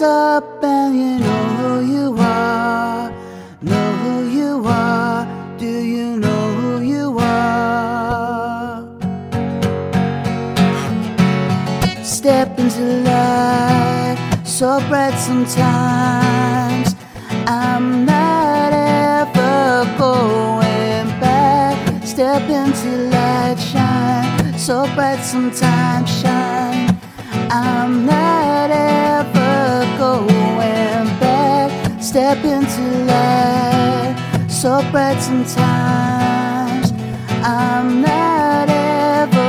Up, 0.00 0.62
and 0.62 0.96
you 0.96 1.18
know 1.18 1.44
who 1.58 1.92
you 1.92 2.16
are. 2.20 3.10
Know 3.62 3.92
who 4.02 4.28
you 4.28 4.62
are. 4.64 5.26
Do 5.58 5.66
you 5.66 6.16
know 6.16 6.52
who 6.54 6.82
you 6.82 7.18
are? 7.18 8.86
Step 12.04 12.56
into 12.60 12.80
light, 13.02 14.18
so 14.44 14.78
bright 14.88 15.18
sometimes. 15.18 16.94
I'm 17.48 18.04
not 18.04 18.72
ever 18.72 19.84
going 19.98 21.08
back. 21.18 22.04
Step 22.04 22.42
into 22.42 23.10
light, 23.10 23.56
shine, 23.58 24.56
so 24.56 24.86
bright 24.94 25.24
sometimes 25.24 26.08
shine. 26.20 26.96
I'm 27.50 28.06
not 28.06 28.70
ever. 28.70 29.37
Step 32.08 32.42
into 32.42 32.80
light, 33.04 34.16
so 34.48 34.80
bright 34.90 35.20
sometimes. 35.20 36.90
I'm 37.44 38.00
not 38.00 38.70
ever. 38.70 39.42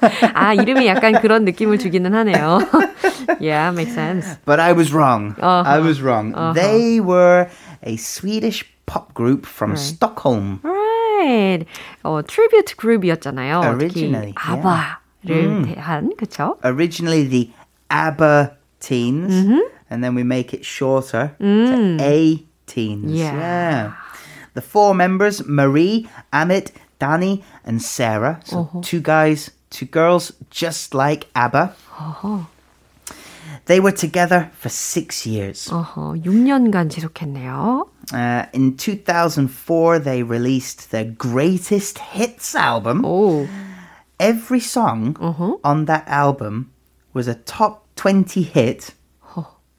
아 0.34 0.54
이름이 0.54 0.86
약간 0.86 1.20
그런 1.20 1.44
느낌을 1.44 1.78
주기는 1.78 2.12
하네요. 2.14 2.58
yeah, 3.40 3.70
makes 3.70 3.94
sense. 3.94 4.36
But 4.44 4.60
I 4.60 4.72
was 4.72 4.92
wrong. 4.92 5.34
Uh-huh. 5.40 5.62
I 5.66 5.78
was 5.80 6.00
wrong. 6.02 6.32
They 6.54 7.00
were 7.00 7.48
a 7.82 7.96
Swedish 7.96 8.64
pop 8.86 9.14
group 9.14 9.46
from 9.46 9.76
Stockholm. 9.76 10.60
Right. 10.62 11.66
어, 12.04 12.22
트리뷰트 12.22 12.76
그룹이었잖아요. 12.76 13.60
Originally, 13.74 14.32
특히 14.32 14.54
yeah. 14.54 14.92
아바를 15.24 15.62
대한 15.74 16.10
그쵸? 16.16 16.56
Originally 16.64 17.24
the 17.26 17.50
ABBA 17.90 18.50
teens, 18.80 19.34
Mm-hmm. 19.34 19.60
and 19.90 20.04
then 20.04 20.14
we 20.14 20.22
make 20.22 20.52
it 20.54 20.64
shorter 20.64 21.32
to 21.40 21.96
A 22.00 22.44
teens. 22.66 23.10
Mm. 23.10 23.16
Yeah. 23.18 23.92
The 24.54 24.60
four 24.62 24.94
members, 24.94 25.44
Marie, 25.46 26.08
Amit, 26.32 26.70
Danny, 26.98 27.42
and 27.64 27.80
Sarah. 27.82 28.40
So 28.44 28.58
Uh-huh. 28.68 28.80
two 28.82 29.00
guys, 29.00 29.50
two 29.72 29.86
girls, 29.86 30.32
just 30.50 30.94
like 30.94 31.28
ABBA. 31.34 31.74
어허, 31.98 32.46
They 33.66 33.80
were 33.80 33.92
together 33.92 34.50
for 34.58 34.68
six 34.70 35.26
years. 35.26 35.68
어허, 35.70 36.22
6년간 36.24 36.88
지속했네요. 36.90 37.86
Uh, 38.12 38.46
in 38.54 38.76
2004, 38.78 39.98
they 39.98 40.22
released 40.22 40.90
their 40.90 41.04
greatest 41.04 41.98
hits 42.16 42.54
album. 42.56 43.02
오, 43.04 43.46
Every 44.18 44.60
song 44.60 45.14
Uh-huh. 45.20 45.58
on 45.62 45.84
that 45.86 46.04
album 46.08 46.70
was 47.14 47.28
a 47.28 47.34
top 47.34 47.84
20 47.96 48.42
hit 48.42 48.94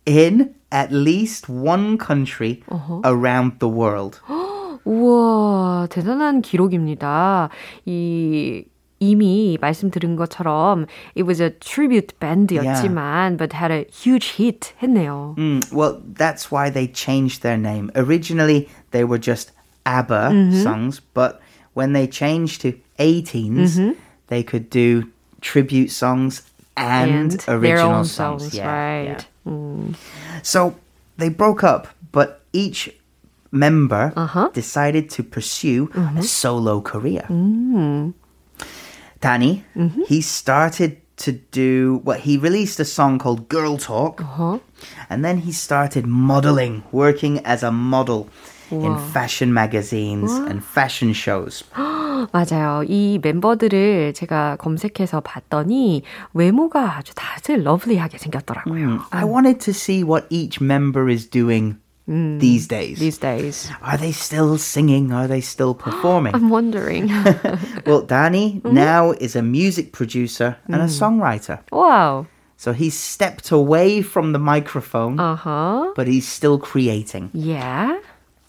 in 0.05 0.55
at 0.71 0.91
least 0.91 1.49
one 1.49 1.97
country 1.97 2.61
Uh-huh. 2.69 3.01
around 3.03 3.59
the 3.59 3.67
world. 3.67 4.19
우와, 4.85 5.87
대단한 5.89 6.41
기록입니다. 6.41 7.49
이 7.85 8.63
이미 9.03 9.57
말씀드린 9.61 10.15
것처럼 10.17 10.85
it 11.15 11.23
was 11.23 11.39
a 11.41 11.51
tribute 11.59 12.13
band였지만 12.19 13.37
but 13.37 13.53
had 13.53 13.71
a 13.71 13.85
huge 13.91 14.35
hit 14.35 14.73
했네요. 14.83 15.35
Mm, 15.37 15.63
well, 15.71 16.01
that's 16.17 16.51
why 16.51 16.69
they 16.69 16.85
changed 16.87 17.41
their 17.41 17.57
name. 17.57 17.91
Originally, 17.95 18.67
they 18.91 19.05
were 19.05 19.17
just 19.19 19.51
ABBA 19.85 20.31
Mm-hmm. 20.33 20.61
songs, 20.63 20.99
but 21.13 21.39
when 21.73 21.93
they 21.93 22.07
changed 22.07 22.59
to 22.61 22.73
18s, 22.99 23.79
Mm-hmm. 23.79 23.91
they 24.27 24.43
could 24.43 24.69
do 24.69 25.07
tribute 25.39 25.91
songs 25.91 26.43
and, 26.75 27.31
their 27.47 27.55
original 27.79 28.03
own 28.03 28.05
songs. 28.05 28.51
songs, 28.51 28.55
Yeah, 28.55 28.67
right. 28.67 29.23
yeah. 29.47 29.51
음, 29.51 29.95
So 30.43 30.75
they 31.17 31.29
broke 31.29 31.63
up, 31.63 31.87
but 32.11 32.41
each 32.51 32.91
member 33.51 34.11
Uh-huh. 34.15 34.49
decided 34.53 35.09
to 35.11 35.23
pursue 35.23 35.89
a 35.95 36.21
solo 36.21 36.81
career. 36.81 37.23
음. 37.31 38.13
Danny, 39.23 39.63
Mm-hmm. 39.75 40.03
he 40.07 40.21
started 40.21 40.97
to 41.17 41.33
do 41.51 41.99
what 42.05 42.21
he 42.21 42.37
released 42.37 42.79
a 42.79 42.85
song 42.85 43.19
called 43.19 43.49
Girl 43.49 43.77
Talk, 43.77 44.21
어허. 44.23 44.61
and 45.09 45.23
then 45.25 45.39
he 45.39 45.51
started 45.51 46.07
modeling, 46.07 46.83
working 46.93 47.39
as 47.43 47.61
a 47.63 47.71
model 47.71 48.29
in 48.71 48.95
fashion 49.11 49.51
magazines 49.53 50.31
and 50.31 50.63
fashion 50.63 51.11
shows. 51.13 51.63
맞아요. 52.31 52.83
이 52.87 53.17
멤버들을 53.21 54.13
제가 54.13 54.57
검색해서 54.57 55.21
봤더니 55.21 56.03
외모가 56.33 56.97
아주 56.97 57.13
다들 57.15 57.63
러블리하게 57.63 58.17
생겼더라고요. 58.17 58.99
I 59.11 59.23
wanted 59.25 59.59
to 59.61 59.71
see 59.73 60.03
what 60.03 60.27
each 60.29 60.61
member 60.61 61.09
is 61.09 61.25
doing 61.29 61.77
these 62.06 62.66
days. 62.68 62.98
These 62.98 63.18
days. 63.18 63.70
Are 63.82 63.96
they 63.96 64.12
still 64.12 64.58
singing? 64.58 65.12
Are 65.12 65.26
they 65.26 65.40
still 65.40 65.74
performing? 65.86 66.34
I'm 66.34 66.50
wondering. 66.50 67.08
well, 67.86 68.02
Danny 68.02 68.60
now 68.64 69.12
is 69.12 69.34
a 69.36 69.42
music 69.42 69.92
producer 69.92 70.56
and 70.66 70.76
a 70.82 70.86
songwriter. 70.88 71.60
wow. 71.72 72.26
So 72.56 72.72
he's 72.72 72.94
stepped 72.96 73.50
away 73.50 74.00
from 74.00 74.32
the 74.32 74.38
microphone, 74.38 75.18
Uh-huh. 75.18 75.92
but 75.96 76.06
he's 76.06 76.26
still 76.28 76.56
creating. 76.58 77.30
Yeah. 77.34 77.98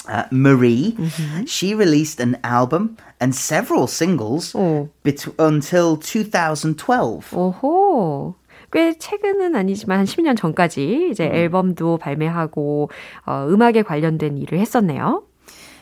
uh, 0.08 0.26
Marie, 0.32 0.94
mm-hmm. 0.96 1.46
she 1.46 1.74
released 1.74 2.20
an 2.22 2.38
album 2.44 2.96
and 3.20 3.34
several 3.34 3.88
singles 3.88 4.54
oh. 4.54 4.88
bet- 5.04 5.26
until 5.39 5.98
2012. 5.98 7.32
오호. 7.34 8.36
꽤 8.75 8.97
최근은 8.97 9.57
아니지만 9.57 9.99
한 9.99 10.07
10년 10.07 10.37
전까지 10.37 11.09
이제 11.11 11.27
음. 11.27 11.35
앨범도 11.35 11.99
발매하고 11.99 12.90
어, 13.27 13.47
음악에 13.49 13.83
관련된 13.83 14.38
일을 14.38 14.59
했었네요. 14.59 15.25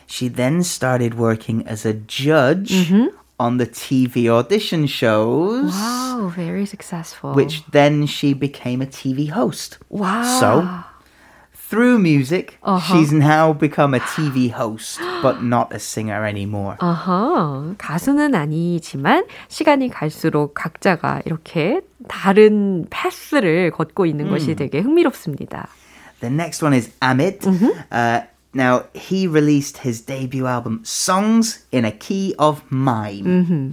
She 0.07 0.27
then 0.27 0.61
started 0.61 1.19
working 1.19 1.63
as 1.69 1.87
a 1.87 1.93
judge 2.07 2.73
mm-hmm. 2.73 3.09
on 3.39 3.57
the 3.57 3.67
TV 3.67 4.27
audition 4.27 4.87
shows. 4.87 5.71
Wow, 5.71 6.31
very 6.35 6.65
successful. 6.65 7.33
Which 7.33 7.63
then 7.71 8.07
she 8.07 8.33
became 8.33 8.81
a 8.81 8.87
TV 8.87 9.29
host. 9.29 9.77
Wow. 9.89 10.23
So 10.39 10.67
through 11.73 11.99
music, 11.99 12.57
uh-huh. 12.63 12.79
she's 12.79 13.11
now 13.13 13.53
become 13.53 13.93
a 13.93 13.99
TV 13.99 14.49
host, 14.49 14.99
but 15.21 15.43
not 15.43 15.71
a 15.71 15.79
singer 15.79 16.25
anymore. 16.25 16.77
uh-huh. 16.79 17.75
가수는 17.77 18.33
아니지만 18.33 19.25
시간이 19.47 19.89
갈수록 19.89 20.53
각자가 20.55 21.21
이렇게 21.25 21.81
다른 22.07 22.87
패스를 22.89 23.71
걷고 23.71 24.05
있는 24.05 24.25
mm. 24.25 24.31
것이 24.31 24.55
되게 24.55 24.79
흥미롭습니다. 24.79 25.69
The 26.21 26.33
next 26.33 26.63
one 26.63 26.73
is 26.73 26.89
Amit. 27.01 27.41
Mm-hmm. 27.41 27.71
Uh, 27.91 28.21
now, 28.53 28.85
he 28.93 29.27
released 29.27 29.77
his 29.77 30.01
debut 30.01 30.47
album, 30.47 30.81
Songs 30.83 31.65
in 31.71 31.85
a 31.85 31.91
Key 31.91 32.35
of 32.39 32.63
Mime. 32.69 33.23
Mm-hmm. 33.23 33.71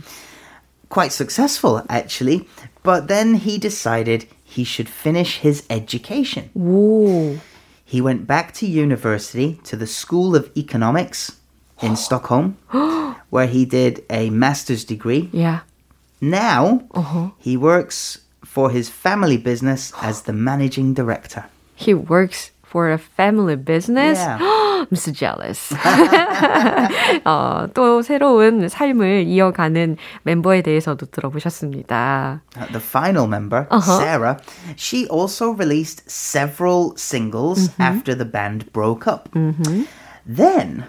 Quite 0.88 1.12
successful, 1.12 1.82
actually, 1.88 2.46
but 2.84 3.08
then 3.08 3.34
he 3.34 3.58
decided 3.58 4.26
he 4.44 4.62
should 4.62 4.88
finish 4.88 5.38
his 5.38 5.64
education. 5.68 6.50
Whoa. 6.54 7.40
He 7.91 7.99
went 7.99 8.25
back 8.25 8.53
to 8.53 8.65
university 8.65 9.59
to 9.65 9.75
the 9.75 9.85
School 9.85 10.33
of 10.33 10.49
Economics 10.55 11.35
in 11.81 11.97
Stockholm, 12.07 12.55
where 13.29 13.47
he 13.47 13.65
did 13.65 14.05
a 14.09 14.29
master's 14.29 14.85
degree. 14.85 15.29
Yeah. 15.33 15.59
Now, 16.21 16.87
uh-huh. 16.91 17.31
he 17.37 17.57
works 17.57 18.19
for 18.45 18.69
his 18.69 18.87
family 18.87 19.35
business 19.35 19.91
as 20.01 20.21
the 20.21 20.31
managing 20.31 20.93
director. 20.93 21.47
He 21.75 21.93
works 21.93 22.51
for 22.63 22.89
a 22.93 22.97
family 22.97 23.57
business. 23.57 24.17
Yeah. 24.17 24.37
I'm 24.90 24.96
so 24.96 25.12
jealous. 25.12 25.74
어, 27.24 27.66
또 27.74 28.02
새로운 28.02 28.68
삶을 28.68 29.24
이어가는 29.26 29.96
멤버에 30.22 30.62
대해서도 30.62 31.06
들어보셨습니다. 31.06 32.42
The 32.72 32.80
final 32.80 33.26
member, 33.26 33.66
uh-huh. 33.70 33.98
Sarah, 33.98 34.36
she 34.76 35.06
also 35.08 35.50
released 35.50 36.08
several 36.10 36.94
singles 36.96 37.68
mm-hmm. 37.68 37.82
after 37.82 38.14
the 38.14 38.24
band 38.24 38.72
broke 38.72 39.06
up. 39.06 39.30
Mm-hmm. 39.32 39.84
Then 40.26 40.84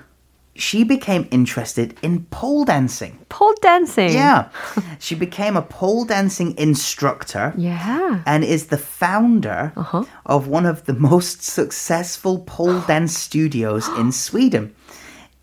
she 0.55 0.85
became 0.85 1.27
interested 1.31 1.99
in 2.03 2.25
pole 2.27 2.65
dancing. 2.65 3.19
Pole 3.29 3.55
dancing? 3.62 4.12
Yeah. 4.12 4.51
she 4.99 5.15
became 5.15 5.57
a 5.57 5.62
pole 5.62 6.05
dancing 6.05 6.57
instructor. 6.59 7.55
Yeah. 7.57 8.23
And 8.27 8.45
is 8.45 8.67
the 8.67 8.77
founder 8.77 9.73
uh-huh. 9.77 10.05
of 10.27 10.49
one 10.49 10.67
of 10.67 10.85
the 10.85 10.93
most 10.93 11.43
successful 11.43 12.41
pole 12.41 12.81
dance 12.87 13.17
studios 13.17 13.88
in 13.97 14.12
Sweden. 14.12 14.75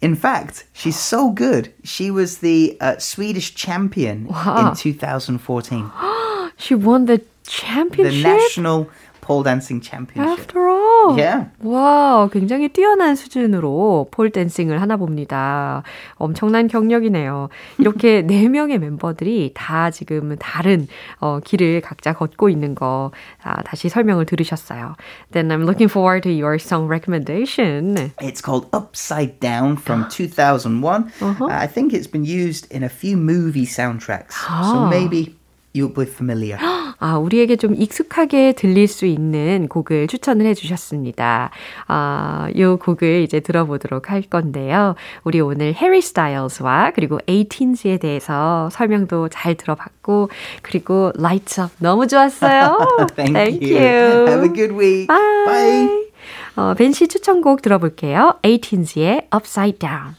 In 0.02 0.16
fact, 0.16 0.66
she's 0.74 0.98
so 0.98 1.32
good. 1.32 1.74
She 1.84 2.10
was 2.12 2.38
the 2.38 2.78
uh, 2.80 2.98
Swedish 3.00 3.56
champion 3.56 4.28
wow. 4.28 4.70
in 4.70 4.76
2014. 4.76 5.92
she 6.58 6.76
won 6.76 7.06
the 7.06 7.22
championship? 7.50 8.24
The 8.24 8.30
national 8.30 8.90
pole 9.29 9.43
dancing 9.43 9.81
championship. 9.81 10.39
After 10.39 10.69
all. 10.69 11.19
Yeah. 11.19 11.51
와, 11.63 12.29
굉장히 12.31 12.69
뛰어난 12.69 13.17
수준으로 13.17 14.09
폴 14.11 14.31
댄싱을 14.31 14.81
하나 14.81 14.97
봅니다. 14.97 15.83
엄청난 16.17 16.69
경력이네요. 16.69 17.49
이렇게 17.79 18.23
네 18.23 18.49
명의 18.49 18.79
멤버들이 18.79 19.53
다 19.55 19.91
지금 19.91 20.37
다른 20.37 20.87
어, 21.21 21.41
길을 21.43 21.81
각자 21.81 22.13
걷고 22.13 22.51
있는 22.51 22.75
거 22.75 23.13
아, 23.43 23.63
다시 23.63 23.89
설명을 23.89 24.27
들으셨어요. 24.27 24.97
Then 25.33 25.49
I'm 25.49 25.63
looking 25.63 25.91
forward 25.91 26.23
to 26.29 26.33
your 26.33 26.59
song 26.59 26.87
recommendation. 26.87 28.13
It's 28.21 28.43
called 28.43 28.69
Upside 28.75 29.41
Down 29.41 29.77
from 29.77 30.09
2001. 30.11 31.11
Uh-huh. 31.23 31.47
I 31.51 31.67
think 31.67 31.95
it's 31.95 32.07
been 32.07 32.25
used 32.25 32.71
in 32.71 32.83
a 32.83 32.91
few 32.91 33.17
movie 33.17 33.67
soundtracks. 33.67 34.33
So 34.33 34.87
maybe 34.87 35.35
you'll 35.73 35.89
be 35.89 36.05
familiar. 36.05 36.59
아, 37.00 37.18
우리에게 37.18 37.56
좀 37.56 37.76
익숙하게 37.76 38.54
들릴 38.54 38.88
수 38.88 39.06
있는 39.06 39.68
곡을 39.70 40.08
추천을 40.08 40.46
해 40.46 40.54
주셨습니다. 40.54 41.50
아, 41.88 42.50
요 42.58 42.78
곡을 42.78 43.22
이제 43.24 43.40
들어보도록 43.40 44.12
할 44.12 44.22
건데요. 44.22 44.96
우리 45.24 45.40
오늘 45.40 45.74
해리 45.74 46.02
스타일즈와 46.02 46.92
그리고 46.94 47.20
에이틴즈에 47.28 47.98
대해서 47.98 48.70
설명도 48.72 49.30
잘 49.30 49.56
들어봤고 49.56 50.30
그리고 50.62 51.12
Lights 51.18 51.62
Up 51.62 51.72
너무 51.80 52.08
좋았어요. 52.08 52.78
Thank, 53.16 53.34
Thank 53.34 53.62
you. 53.64 53.78
you. 53.78 54.28
Have 54.28 54.44
a 54.44 54.54
good 54.54 54.74
week. 54.74 55.08
Bye. 55.08 55.46
Bye. 55.46 56.10
어, 56.56 56.74
벤씨 56.74 57.08
추천곡 57.08 57.62
들어볼게요. 57.62 58.40
에이틴즈의 58.44 59.30
Upside 59.34 59.80
Down. 59.80 60.19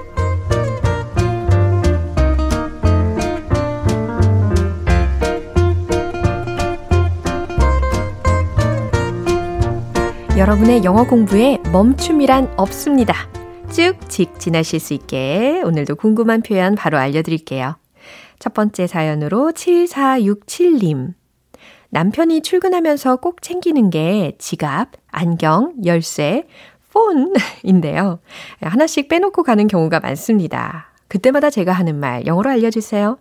여러분의 10.41 10.83
영어 10.83 11.05
공부에 11.05 11.59
멈춤이란 11.71 12.55
없습니다. 12.57 13.13
쭉직 13.71 14.39
지나실 14.39 14.79
수 14.79 14.95
있게 14.95 15.61
오늘도 15.63 15.97
궁금한 15.97 16.41
표현 16.41 16.73
바로 16.73 16.97
알려드릴게요. 16.97 17.77
첫 18.39 18.55
번째 18.55 18.87
사연으로 18.87 19.51
7467님. 19.51 21.13
남편이 21.91 22.41
출근하면서 22.41 23.17
꼭 23.17 23.43
챙기는 23.43 23.91
게 23.91 24.35
지갑, 24.39 24.93
안경, 25.11 25.75
열쇠, 25.85 26.47
폰인데요. 26.91 28.19
하나씩 28.61 29.09
빼놓고 29.09 29.43
가는 29.43 29.67
경우가 29.67 29.99
많습니다. 29.99 30.91
그때마다 31.07 31.51
제가 31.51 31.71
하는 31.71 31.99
말 31.99 32.25
영어로 32.25 32.49
알려주세요. 32.49 33.19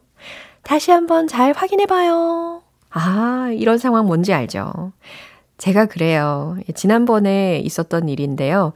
다시 0.62 0.90
한번 0.90 1.26
잘 1.26 1.52
확인해봐요. 1.52 2.62
아, 2.88 3.50
이런 3.52 3.76
상황 3.76 4.06
뭔지 4.06 4.32
알죠? 4.32 4.92
제가 5.60 5.86
그래요. 5.86 6.56
지난번에 6.74 7.58
있었던 7.58 8.08
일인데요. 8.08 8.72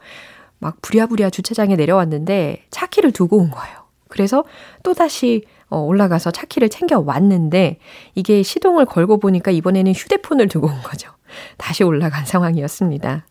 막 0.59 0.81
부랴부랴 0.81 1.31
주차장에 1.31 1.75
내려왔는데 1.75 2.63
차 2.69 2.85
키를 2.85 3.11
두고 3.11 3.37
온 3.37 3.49
거예요. 3.49 3.75
그래서 4.07 4.45
또다시 4.83 5.43
어, 5.67 5.79
올라가서 5.79 6.29
차 6.29 6.45
키를 6.45 6.69
챙겨 6.69 6.99
왔는데 6.99 7.79
이게 8.13 8.43
시동을 8.43 8.85
걸고 8.85 9.17
보니까 9.17 9.49
이번에는 9.49 9.91
휴대폰을 9.93 10.47
두고 10.47 10.67
온 10.67 10.81
거죠. 10.83 11.11
다시 11.57 11.83
올라간 11.83 12.25
상황이었습니다. 12.25 13.25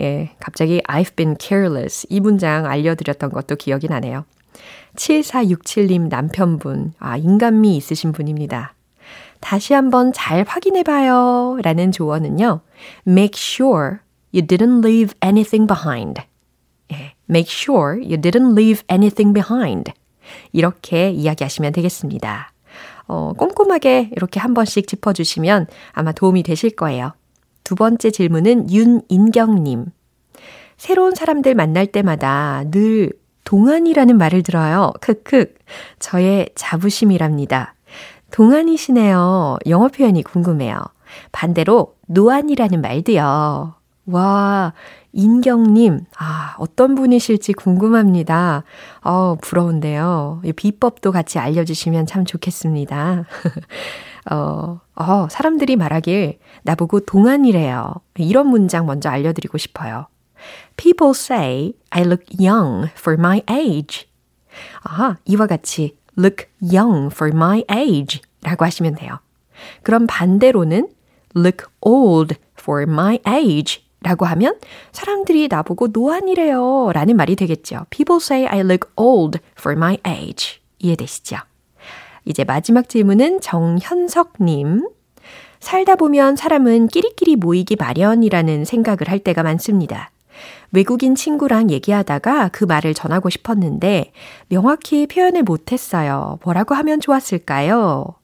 예, 0.00 0.30
갑자기 0.40 0.82
I've 0.88 1.14
been 1.14 1.36
careless 1.38 2.06
이 2.10 2.18
문장 2.18 2.66
알려드렸던 2.66 3.30
것도 3.30 3.54
기억이 3.54 3.86
나네요. 3.86 4.24
7467님 4.96 6.08
남편분, 6.08 6.94
아, 6.98 7.16
인간미 7.16 7.76
있으신 7.76 8.10
분입니다. 8.12 8.75
다시 9.40 9.74
한번 9.74 10.12
잘 10.12 10.44
확인해 10.46 10.82
봐요. 10.82 11.58
라는 11.62 11.92
조언은요. 11.92 12.60
Make 13.06 13.34
sure 13.36 13.98
you 14.34 14.46
didn't 14.46 14.84
leave 14.84 15.14
anything 15.24 15.66
behind. 15.66 16.22
예, 16.92 17.14
make 17.28 17.50
sure 17.50 18.00
you 18.00 18.16
didn't 18.20 18.52
leave 18.52 18.82
anything 18.90 19.32
behind. 19.32 19.92
이렇게 20.52 21.10
이야기하시면 21.10 21.72
되겠습니다. 21.72 22.52
어, 23.08 23.32
꼼꼼하게 23.36 24.10
이렇게 24.16 24.40
한 24.40 24.54
번씩 24.54 24.88
짚어주시면 24.88 25.66
아마 25.92 26.12
도움이 26.12 26.42
되실 26.42 26.70
거예요. 26.70 27.12
두 27.64 27.74
번째 27.74 28.10
질문은 28.10 28.70
윤인경님. 28.70 29.86
새로운 30.76 31.14
사람들 31.14 31.54
만날 31.54 31.86
때마다 31.86 32.64
늘 32.70 33.12
동안이라는 33.44 34.18
말을 34.18 34.42
들어요. 34.42 34.92
크크. 35.00 35.54
저의 35.98 36.48
자부심이랍니다. 36.54 37.75
동안이시네요. 38.36 39.56
영어 39.66 39.88
표현이 39.88 40.22
궁금해요. 40.22 40.78
반대로 41.32 41.94
노안이라는 42.08 42.82
말도요. 42.82 43.72
와, 44.04 44.74
인경님, 45.14 46.00
아, 46.18 46.54
어떤 46.58 46.94
분이실지 46.96 47.54
궁금합니다. 47.54 48.64
어, 49.00 49.36
부러운데요. 49.40 50.42
이 50.44 50.52
비법도 50.52 51.12
같이 51.12 51.38
알려주시면 51.38 52.04
참 52.04 52.26
좋겠습니다. 52.26 53.24
어, 54.30 54.80
어, 54.96 55.28
사람들이 55.30 55.76
말하길 55.76 56.38
나보고 56.62 57.00
동안이래요. 57.00 57.94
이런 58.18 58.48
문장 58.48 58.84
먼저 58.84 59.08
알려드리고 59.08 59.56
싶어요. 59.56 60.08
People 60.76 61.12
say 61.12 61.72
I 61.88 62.02
look 62.02 62.26
young 62.38 62.90
for 62.98 63.18
my 63.18 63.40
age. 63.50 64.06
아, 64.82 65.16
이와 65.24 65.46
같이 65.46 65.96
look 66.18 66.48
young 66.60 67.08
for 67.12 67.34
my 67.34 67.64
age 67.70 68.20
라고 68.46 68.64
하시면 68.64 68.94
돼요. 68.94 69.18
그럼 69.82 70.06
반대로는 70.06 70.88
look 71.36 71.66
old 71.80 72.36
for 72.58 72.84
my 72.84 73.18
age 73.28 73.82
라고 74.00 74.24
하면 74.26 74.58
사람들이 74.92 75.48
나보고 75.48 75.88
노안이래요 75.88 76.92
라는 76.92 77.16
말이 77.16 77.34
되겠죠. 77.34 77.86
People 77.90 78.18
say 78.22 78.46
I 78.46 78.60
look 78.60 78.88
old 78.96 79.40
for 79.58 79.76
my 79.76 79.98
age. 80.06 80.60
이해되시죠? 80.78 81.36
이제 82.24 82.44
마지막 82.44 82.88
질문은 82.88 83.40
정현석님. 83.40 84.88
살다 85.58 85.96
보면 85.96 86.36
사람은 86.36 86.88
끼리끼리 86.88 87.36
모이기 87.36 87.76
마련이라는 87.76 88.64
생각을 88.64 89.08
할 89.08 89.18
때가 89.18 89.42
많습니다. 89.42 90.10
외국인 90.70 91.14
친구랑 91.14 91.70
얘기하다가 91.70 92.48
그 92.48 92.64
말을 92.64 92.94
전하고 92.94 93.30
싶었는데 93.30 94.12
명확히 94.48 95.06
표현을 95.06 95.42
못했어요. 95.42 96.38
뭐라고 96.44 96.74
하면 96.76 97.00
좋았을까요? 97.00 98.14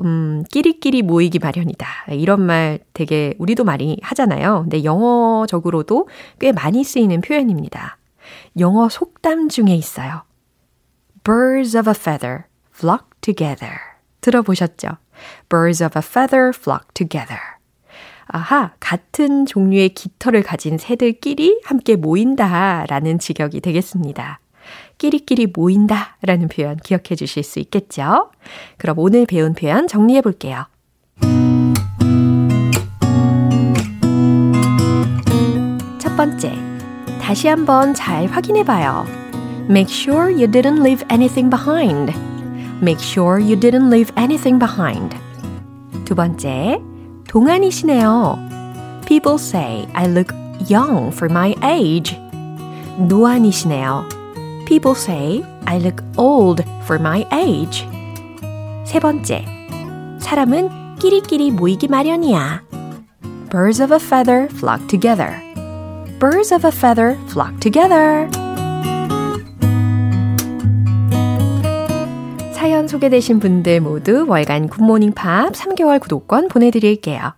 음, 0.00 0.44
끼리끼리 0.50 1.02
모이기 1.02 1.38
마련이다. 1.38 1.86
이런 2.10 2.42
말 2.42 2.80
되게 2.92 3.34
우리도 3.38 3.64
많이 3.64 3.98
하잖아요. 4.02 4.62
근데 4.62 4.84
영어적으로도 4.84 6.08
꽤 6.38 6.52
많이 6.52 6.84
쓰이는 6.84 7.20
표현입니다. 7.20 7.98
영어 8.58 8.88
속담 8.88 9.48
중에 9.48 9.74
있어요. 9.74 10.22
Birds 11.24 11.76
of 11.76 11.88
a 11.88 11.94
feather 11.94 12.44
flock 12.74 13.06
together. 13.20 13.74
들어보셨죠? 14.20 14.88
Birds 15.48 15.82
of 15.82 15.98
a 15.98 16.02
feather 16.04 16.50
flock 16.54 16.86
together. 16.94 17.40
아하, 18.26 18.72
같은 18.80 19.44
종류의 19.44 19.90
깃털을 19.90 20.42
가진 20.42 20.78
새들끼리 20.78 21.60
함께 21.64 21.96
모인다 21.96 22.86
라는 22.88 23.18
직역이 23.18 23.60
되겠습니다. 23.60 24.39
끼리끼리 25.00 25.46
모인다 25.46 26.18
라는 26.20 26.48
표현 26.48 26.76
기억해 26.76 27.16
주실 27.16 27.42
수 27.42 27.58
있겠죠? 27.58 28.30
그럼 28.76 28.98
오늘 28.98 29.24
배운 29.24 29.54
표현 29.54 29.88
정리해 29.88 30.20
볼게요. 30.20 30.66
첫 35.98 36.16
번째, 36.16 36.52
다시 37.18 37.48
한번 37.48 37.94
잘 37.94 38.26
확인해 38.26 38.62
봐요. 38.62 39.06
Make 39.70 39.90
sure 39.90 40.30
you 40.30 40.46
didn't 40.46 40.80
leave 40.80 41.02
anything 41.10 41.48
behind. 41.48 42.12
Make 42.82 43.02
sure 43.02 43.40
you 43.40 43.58
didn't 43.58 43.88
leave 43.88 44.12
anything 44.18 44.58
behind. 44.58 45.16
두 46.04 46.14
번째, 46.14 46.78
동안이시네요. 47.26 48.38
People 49.06 49.38
say 49.38 49.88
I 49.94 50.06
look 50.08 50.34
young 50.70 51.08
for 51.08 51.30
my 51.30 51.54
age. 51.64 52.18
노안이시네요. 52.98 54.19
People 54.70 54.94
say 54.94 55.42
I 55.66 55.78
look 55.78 56.00
old 56.16 56.62
for 56.84 57.00
my 57.00 57.26
age. 57.32 57.88
세 58.84 59.00
번째, 59.00 59.44
사람은 60.20 60.94
끼리끼리 61.00 61.50
모이기 61.50 61.88
마련이야. 61.88 62.62
Birds 63.50 63.82
of 63.82 63.92
a 63.92 63.98
feather 63.98 64.46
flock 64.52 64.86
together. 64.86 65.34
Birds 66.20 66.54
of 66.54 66.64
a 66.64 66.70
feather 66.72 67.18
flock 67.24 67.58
together. 67.58 68.30
사연 72.52 72.86
소개되신 72.86 73.40
분들 73.40 73.80
모두 73.80 74.24
월간 74.28 74.68
굿모닝 74.68 75.14
팝 75.14 75.52
3개월 75.52 75.98
구독권 75.98 76.46
보내드릴게요. 76.46 77.34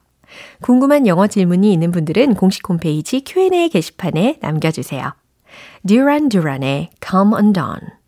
궁금한 0.61 1.07
영어 1.07 1.27
질문이 1.27 1.73
있는 1.73 1.93
분들은 1.93 2.35
공식 2.35 2.69
홈페이지 2.69 3.23
Q&A 3.25 3.71
게시판에 3.71 4.37
남겨주세요. 4.43 5.15
Duran 5.87 6.29
Duran의 6.29 6.91
Come 7.01 7.35
Undone 7.37 8.03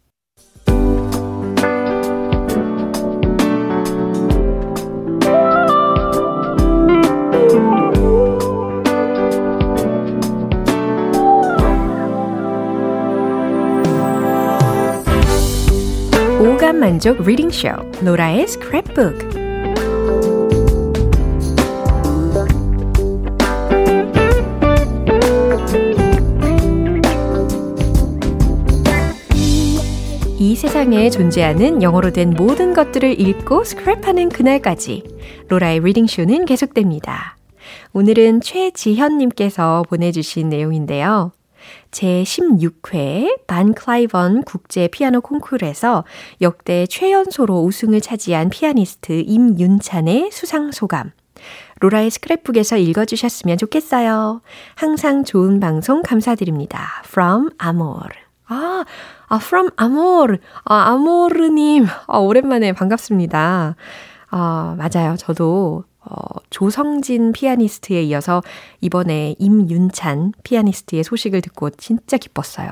오감 16.41 16.79
만족 16.79 17.23
reading 17.23 17.51
쇼 17.51 17.69
로라의 18.03 18.47
스크랩북 18.47 19.44
이 30.55 30.57
세상에 30.57 31.11
존재하는 31.11 31.83
영어로 31.83 32.13
된 32.13 32.31
모든 32.31 32.75
것들을 32.75 33.21
읽고 33.21 33.65
스크랩하는 33.65 34.33
그날까지 34.33 35.03
로라의 35.49 35.81
reading 35.81 36.07
쇼는 36.07 36.45
계속됩니다. 36.45 37.37
오늘은 37.93 38.41
최지현님께서 38.41 39.83
보내주신 39.89 40.51
내용인데요. 40.51 41.33
제16회 41.91 43.45
반 43.49 43.75
클라이번 43.75 44.45
국제 44.45 44.87
피아노 44.87 45.23
콩쿠르에서 45.23 46.05
역대 46.41 46.87
최연소로 46.87 47.65
우승을 47.65 48.01
차지한 48.01 48.51
피아니스트 48.51 49.25
임윤찬의 49.27 50.31
수상 50.31 50.71
소감. 50.71 51.11
로라의 51.81 52.11
스크랩북에서 52.11 52.81
읽어주셨으면 52.81 53.59
좋겠어요. 53.59 54.41
항상 54.77 55.25
좋은 55.25 55.59
방송 55.59 56.03
감사드립니다. 56.03 57.03
From 57.09 57.51
Amor. 57.61 58.24
아, 58.47 58.85
아, 59.29 59.37
from 59.37 59.71
Amor. 59.81 60.39
아, 60.65 60.93
아모르님. 60.93 61.87
아, 62.07 62.19
오랜만에 62.19 62.73
반갑습니다. 62.73 63.77
아, 64.31 64.77
맞아요. 64.77 65.17
저도 65.17 65.85
어, 66.01 66.17
조성진 66.51 67.33
피아니스트에 67.33 68.03
이어서 68.03 68.43
이번에 68.81 69.37
임윤찬 69.39 70.35
피아니스트의 70.43 71.03
소식을 71.05 71.41
듣고 71.41 71.71
진짜 71.71 72.19
기뻤어요. 72.19 72.69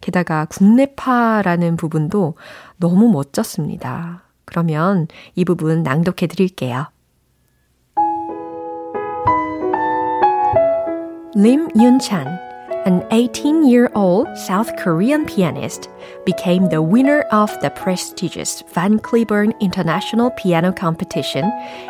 게다가 0.00 0.46
국내파라는 0.46 1.76
부분도 1.76 2.34
너무 2.76 3.10
멋졌습니다. 3.10 4.22
그러면 4.44 5.06
이 5.34 5.44
부분 5.44 5.82
낭독해 5.82 6.26
드릴게요. 6.28 6.86
림 11.34 11.68
윤찬 11.74 12.51
an 12.84 13.06
18 13.12 13.68
year 13.68 13.90
old 13.94 14.26
South 14.36 14.76
Korean 14.76 15.24
pianist, 15.24 15.88
became 16.26 16.68
the 16.68 16.82
winner 16.82 17.20
of 17.30 17.48
the 17.60 17.70
prestigious 17.70 18.62
Van 18.72 18.98
Cliburn 18.98 19.58
International 19.60 20.30
Piano 20.32 20.72
Competition 20.72 21.44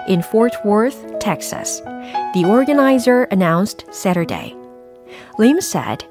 in 0.06 0.22
Fort 0.22 0.54
Worth, 0.64 1.18
Texas, 1.18 1.80
the 2.34 2.44
organizer 2.46 3.24
announced 3.24 3.86
Saturday. 3.90 4.54
Lim 5.38 5.60
said 5.60 6.04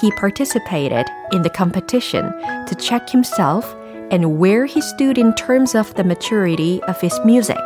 he 0.00 0.10
participated 0.12 1.06
in 1.32 1.42
the 1.42 1.50
competition 1.50 2.30
to 2.66 2.76
check 2.78 3.10
himself 3.10 3.74
and 4.10 4.38
where 4.38 4.66
he 4.66 4.80
stood 4.80 5.18
in 5.18 5.34
terms 5.34 5.74
of 5.74 5.92
the 5.94 6.04
maturity 6.04 6.80
of 6.84 7.00
his 7.00 7.18
music. 7.24 7.58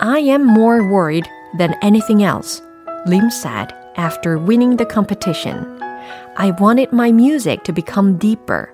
I 0.00 0.20
am 0.20 0.46
more 0.46 0.90
worried 0.90 1.28
than 1.58 1.76
anything 1.82 2.22
else, 2.22 2.62
Lim 3.06 3.30
said 3.30 3.77
after 3.97 4.37
winning 4.37 4.77
the 4.77 4.85
competition. 4.85 5.79
I 6.37 6.51
wanted 6.59 6.91
my 6.91 7.11
music 7.11 7.63
to 7.65 7.73
become 7.73 8.17
deeper. 8.17 8.73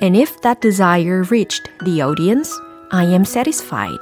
And 0.00 0.16
if 0.16 0.40
that 0.42 0.60
desire 0.60 1.22
reached 1.24 1.68
the 1.84 2.02
audience, 2.02 2.52
I 2.90 3.04
am 3.04 3.24
satisfied. 3.24 4.00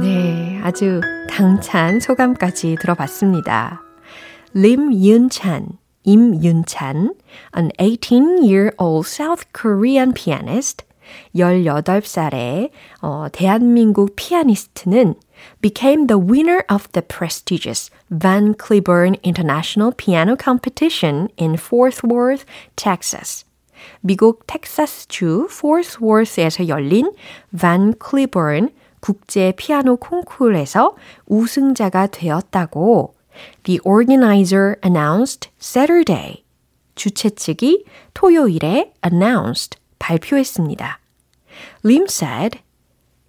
네, 0.00 0.60
아주 0.62 1.00
당찬 1.30 2.00
소감까지 2.00 2.76
들어봤습니다. 2.80 3.82
림 4.54 4.92
윤찬, 4.92 5.78
임윤찬, 6.04 7.14
an 7.56 7.70
18-year-old 7.78 9.06
South 9.06 9.44
Korean 9.52 10.12
pianist, 10.14 10.84
18살의 11.34 12.70
어, 13.02 13.26
대한민국 13.32 14.14
피아니스트는 14.16 15.14
became 15.60 16.06
the 16.06 16.18
winner 16.18 16.64
of 16.68 16.90
the 16.92 17.02
prestigious 17.02 17.90
Van 18.10 18.54
Cliburn 18.54 19.20
International 19.22 19.92
Piano 19.92 20.36
Competition 20.36 21.28
in 21.36 21.56
Fort 21.56 22.02
Worth, 22.02 22.44
Texas. 22.76 23.44
미국 24.00 24.46
텍사스주 24.46 25.48
포스워스에서 25.50 26.68
열린 26.68 27.12
Van 27.52 27.94
Cliburn 27.98 28.70
국제 29.00 29.52
피아노 29.56 29.96
콩쿠르에서 29.96 30.96
우승자가 31.26 32.08
되었다고 32.08 33.14
The 33.64 33.80
organizer 33.84 34.76
announced 34.84 35.50
Saturday. 35.60 36.44
주최 36.94 37.30
측이 37.30 37.84
토요일에 38.14 38.92
announced 39.04 39.78
발표했습니다. 39.98 40.98
Lim 41.84 42.06
said 42.08 42.60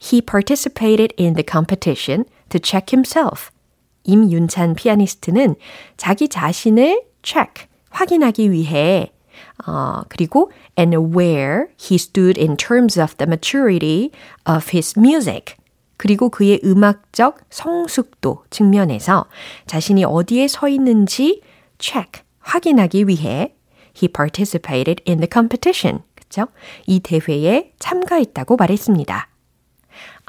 he 0.02 0.20
participated 0.20 1.14
in 1.16 1.34
the 1.34 1.44
competition 1.44 2.24
to 2.48 2.58
check 2.58 2.90
himself. 2.90 3.50
임윤찬 4.04 4.74
피아니스트는 4.74 5.54
자기 5.96 6.28
자신을 6.28 7.02
check, 7.22 7.66
확인하기 7.90 8.50
위해 8.50 9.12
어, 9.66 10.02
그리고 10.08 10.50
and 10.78 10.96
where 11.16 11.68
he 11.78 11.96
stood 11.96 12.38
in 12.38 12.56
terms 12.56 12.98
of 12.98 13.16
the 13.18 13.28
maturity 13.28 14.10
of 14.44 14.70
his 14.72 14.98
music. 14.98 15.54
그리고 15.96 16.30
그의 16.30 16.60
음악적 16.64 17.38
성숙도 17.48 18.44
측면에서 18.50 19.26
자신이 19.66 20.04
어디에 20.04 20.48
서 20.48 20.68
있는지 20.68 21.42
check, 21.78 22.22
확인하기 22.40 23.06
위해 23.06 23.54
he 23.96 24.08
participated 24.08 25.02
in 25.06 25.18
the 25.18 25.28
competition. 25.32 26.02
그쵸? 26.16 26.48
이 26.86 26.98
대회에 26.98 27.72
참가했다고 27.78 28.56
말했습니다. 28.56 29.31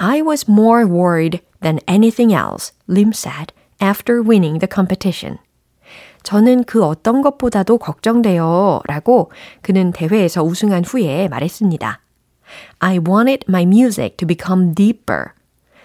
I 0.03 0.21
was 0.21 0.49
more 0.49 0.85
worried 0.85 1.39
than 1.61 1.79
anything 1.87 2.33
else, 2.33 2.73
Lim 2.89 3.13
said 3.13 3.53
after 3.79 4.21
winning 4.21 4.59
the 4.59 4.67
competition. 4.67 5.37
저는 6.23 6.65
그 6.65 6.83
어떤 6.83 7.21
것보다도 7.21 7.77
걱정돼요. 7.77 8.81
라고 8.85 9.31
그는 9.61 9.93
대회에서 9.93 10.43
우승한 10.43 10.83
후에 10.83 11.29
말했습니다. 11.29 12.01
I 12.79 12.99
wanted 12.99 13.45
my 13.47 13.63
music 13.63 14.17
to 14.17 14.27
become 14.27 14.75
deeper. 14.75 15.31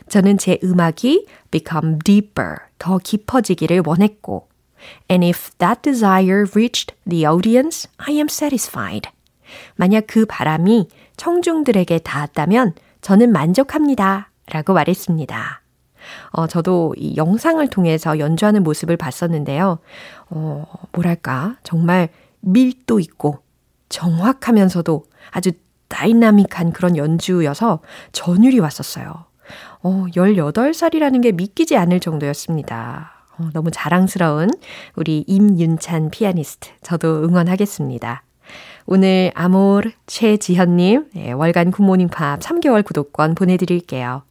저는 0.08 0.38
제 0.38 0.58
음악이 0.64 1.26
become 1.52 2.00
deeper, 2.04 2.56
더 2.80 2.98
깊어지기를 2.98 3.82
원했고, 3.86 4.48
and 5.08 5.24
if 5.24 5.52
that 5.58 5.82
desire 5.82 6.44
reached 6.56 6.92
the 7.08 7.24
audience, 7.24 7.88
I 7.98 8.14
am 8.14 8.26
satisfied. 8.28 9.10
만약 9.76 10.08
그 10.08 10.26
바람이 10.26 10.88
청중들에게 11.16 12.00
닿았다면 12.00 12.74
저는 13.08 13.32
만족합니다. 13.32 14.30
라고 14.52 14.74
말했습니다. 14.74 15.62
어, 16.32 16.46
저도 16.46 16.94
이 16.98 17.16
영상을 17.16 17.66
통해서 17.70 18.18
연주하는 18.18 18.62
모습을 18.62 18.98
봤었는데요. 18.98 19.78
어, 20.28 20.64
뭐랄까, 20.92 21.56
정말 21.62 22.10
밀도 22.40 23.00
있고 23.00 23.38
정확하면서도 23.88 25.06
아주 25.30 25.52
다이나믹한 25.88 26.74
그런 26.74 26.98
연주여서 26.98 27.80
전율이 28.12 28.58
왔었어요. 28.58 29.24
어, 29.80 30.04
18살이라는 30.14 31.22
게 31.22 31.32
믿기지 31.32 31.78
않을 31.78 32.00
정도였습니다. 32.00 33.24
어, 33.38 33.48
너무 33.54 33.70
자랑스러운 33.70 34.50
우리 34.96 35.24
임윤찬 35.26 36.10
피아니스트. 36.10 36.72
저도 36.82 37.24
응원하겠습니다. 37.24 38.22
오늘 38.90 39.30
아모르 39.34 39.90
최지현님 40.06 41.10
네, 41.12 41.32
월간 41.32 41.72
굿모닝 41.72 42.08
팝 42.08 42.40
3개월 42.40 42.82
구독권 42.82 43.34
보내드릴게요. 43.34 44.22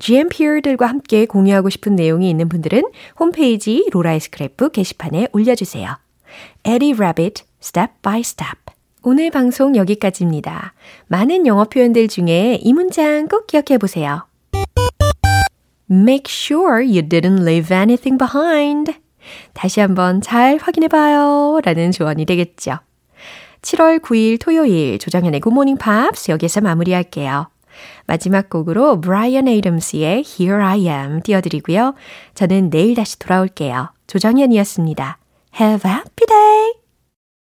GMPR들과 0.00 0.84
함께 0.84 1.24
공유하고 1.24 1.70
싶은 1.70 1.96
내용이 1.96 2.28
있는 2.28 2.50
분들은 2.50 2.82
홈페이지 3.18 3.88
로라의 3.90 4.20
스크랩북 4.20 4.72
게시판에 4.72 5.28
올려주세요. 5.32 5.96
에디 6.64 6.92
라빗 6.92 7.44
by 8.02 8.20
Step 8.20 8.58
오늘 9.02 9.30
방송 9.30 9.76
여기까지입니다. 9.76 10.74
많은 11.06 11.46
영어 11.46 11.64
표현들 11.64 12.08
중에 12.08 12.58
이 12.60 12.74
문장 12.74 13.28
꼭 13.28 13.46
기억해 13.46 13.78
보세요. 13.78 14.26
Make 15.90 16.26
sure 16.28 16.84
you 16.84 17.00
didn't 17.00 17.40
leave 17.40 17.74
anything 17.74 18.18
behind. 18.18 18.92
다시 19.54 19.80
한번 19.80 20.20
잘 20.20 20.58
확인해 20.58 20.88
봐요. 20.88 21.60
라는 21.64 21.92
조언이 21.92 22.26
되겠죠. 22.26 22.80
7월 23.66 23.98
9일 23.98 24.38
토요일 24.40 25.00
조정현의 25.00 25.40
굿모닝 25.40 25.76
팝스 25.78 26.30
여기서 26.30 26.60
마무리할게요. 26.60 27.48
마지막 28.06 28.48
곡으로 28.48 29.00
브라이언 29.00 29.48
에이덤스의 29.48 30.22
Here 30.24 30.62
I 30.62 30.86
Am 30.86 31.20
띄워드리고요. 31.20 31.94
저는 32.34 32.70
내일 32.70 32.94
다시 32.94 33.18
돌아올게요. 33.18 33.90
조정현이었습니다. 34.06 35.18
Have 35.60 35.90
a 35.90 35.96
happy 35.96 36.26
day! 36.28 36.75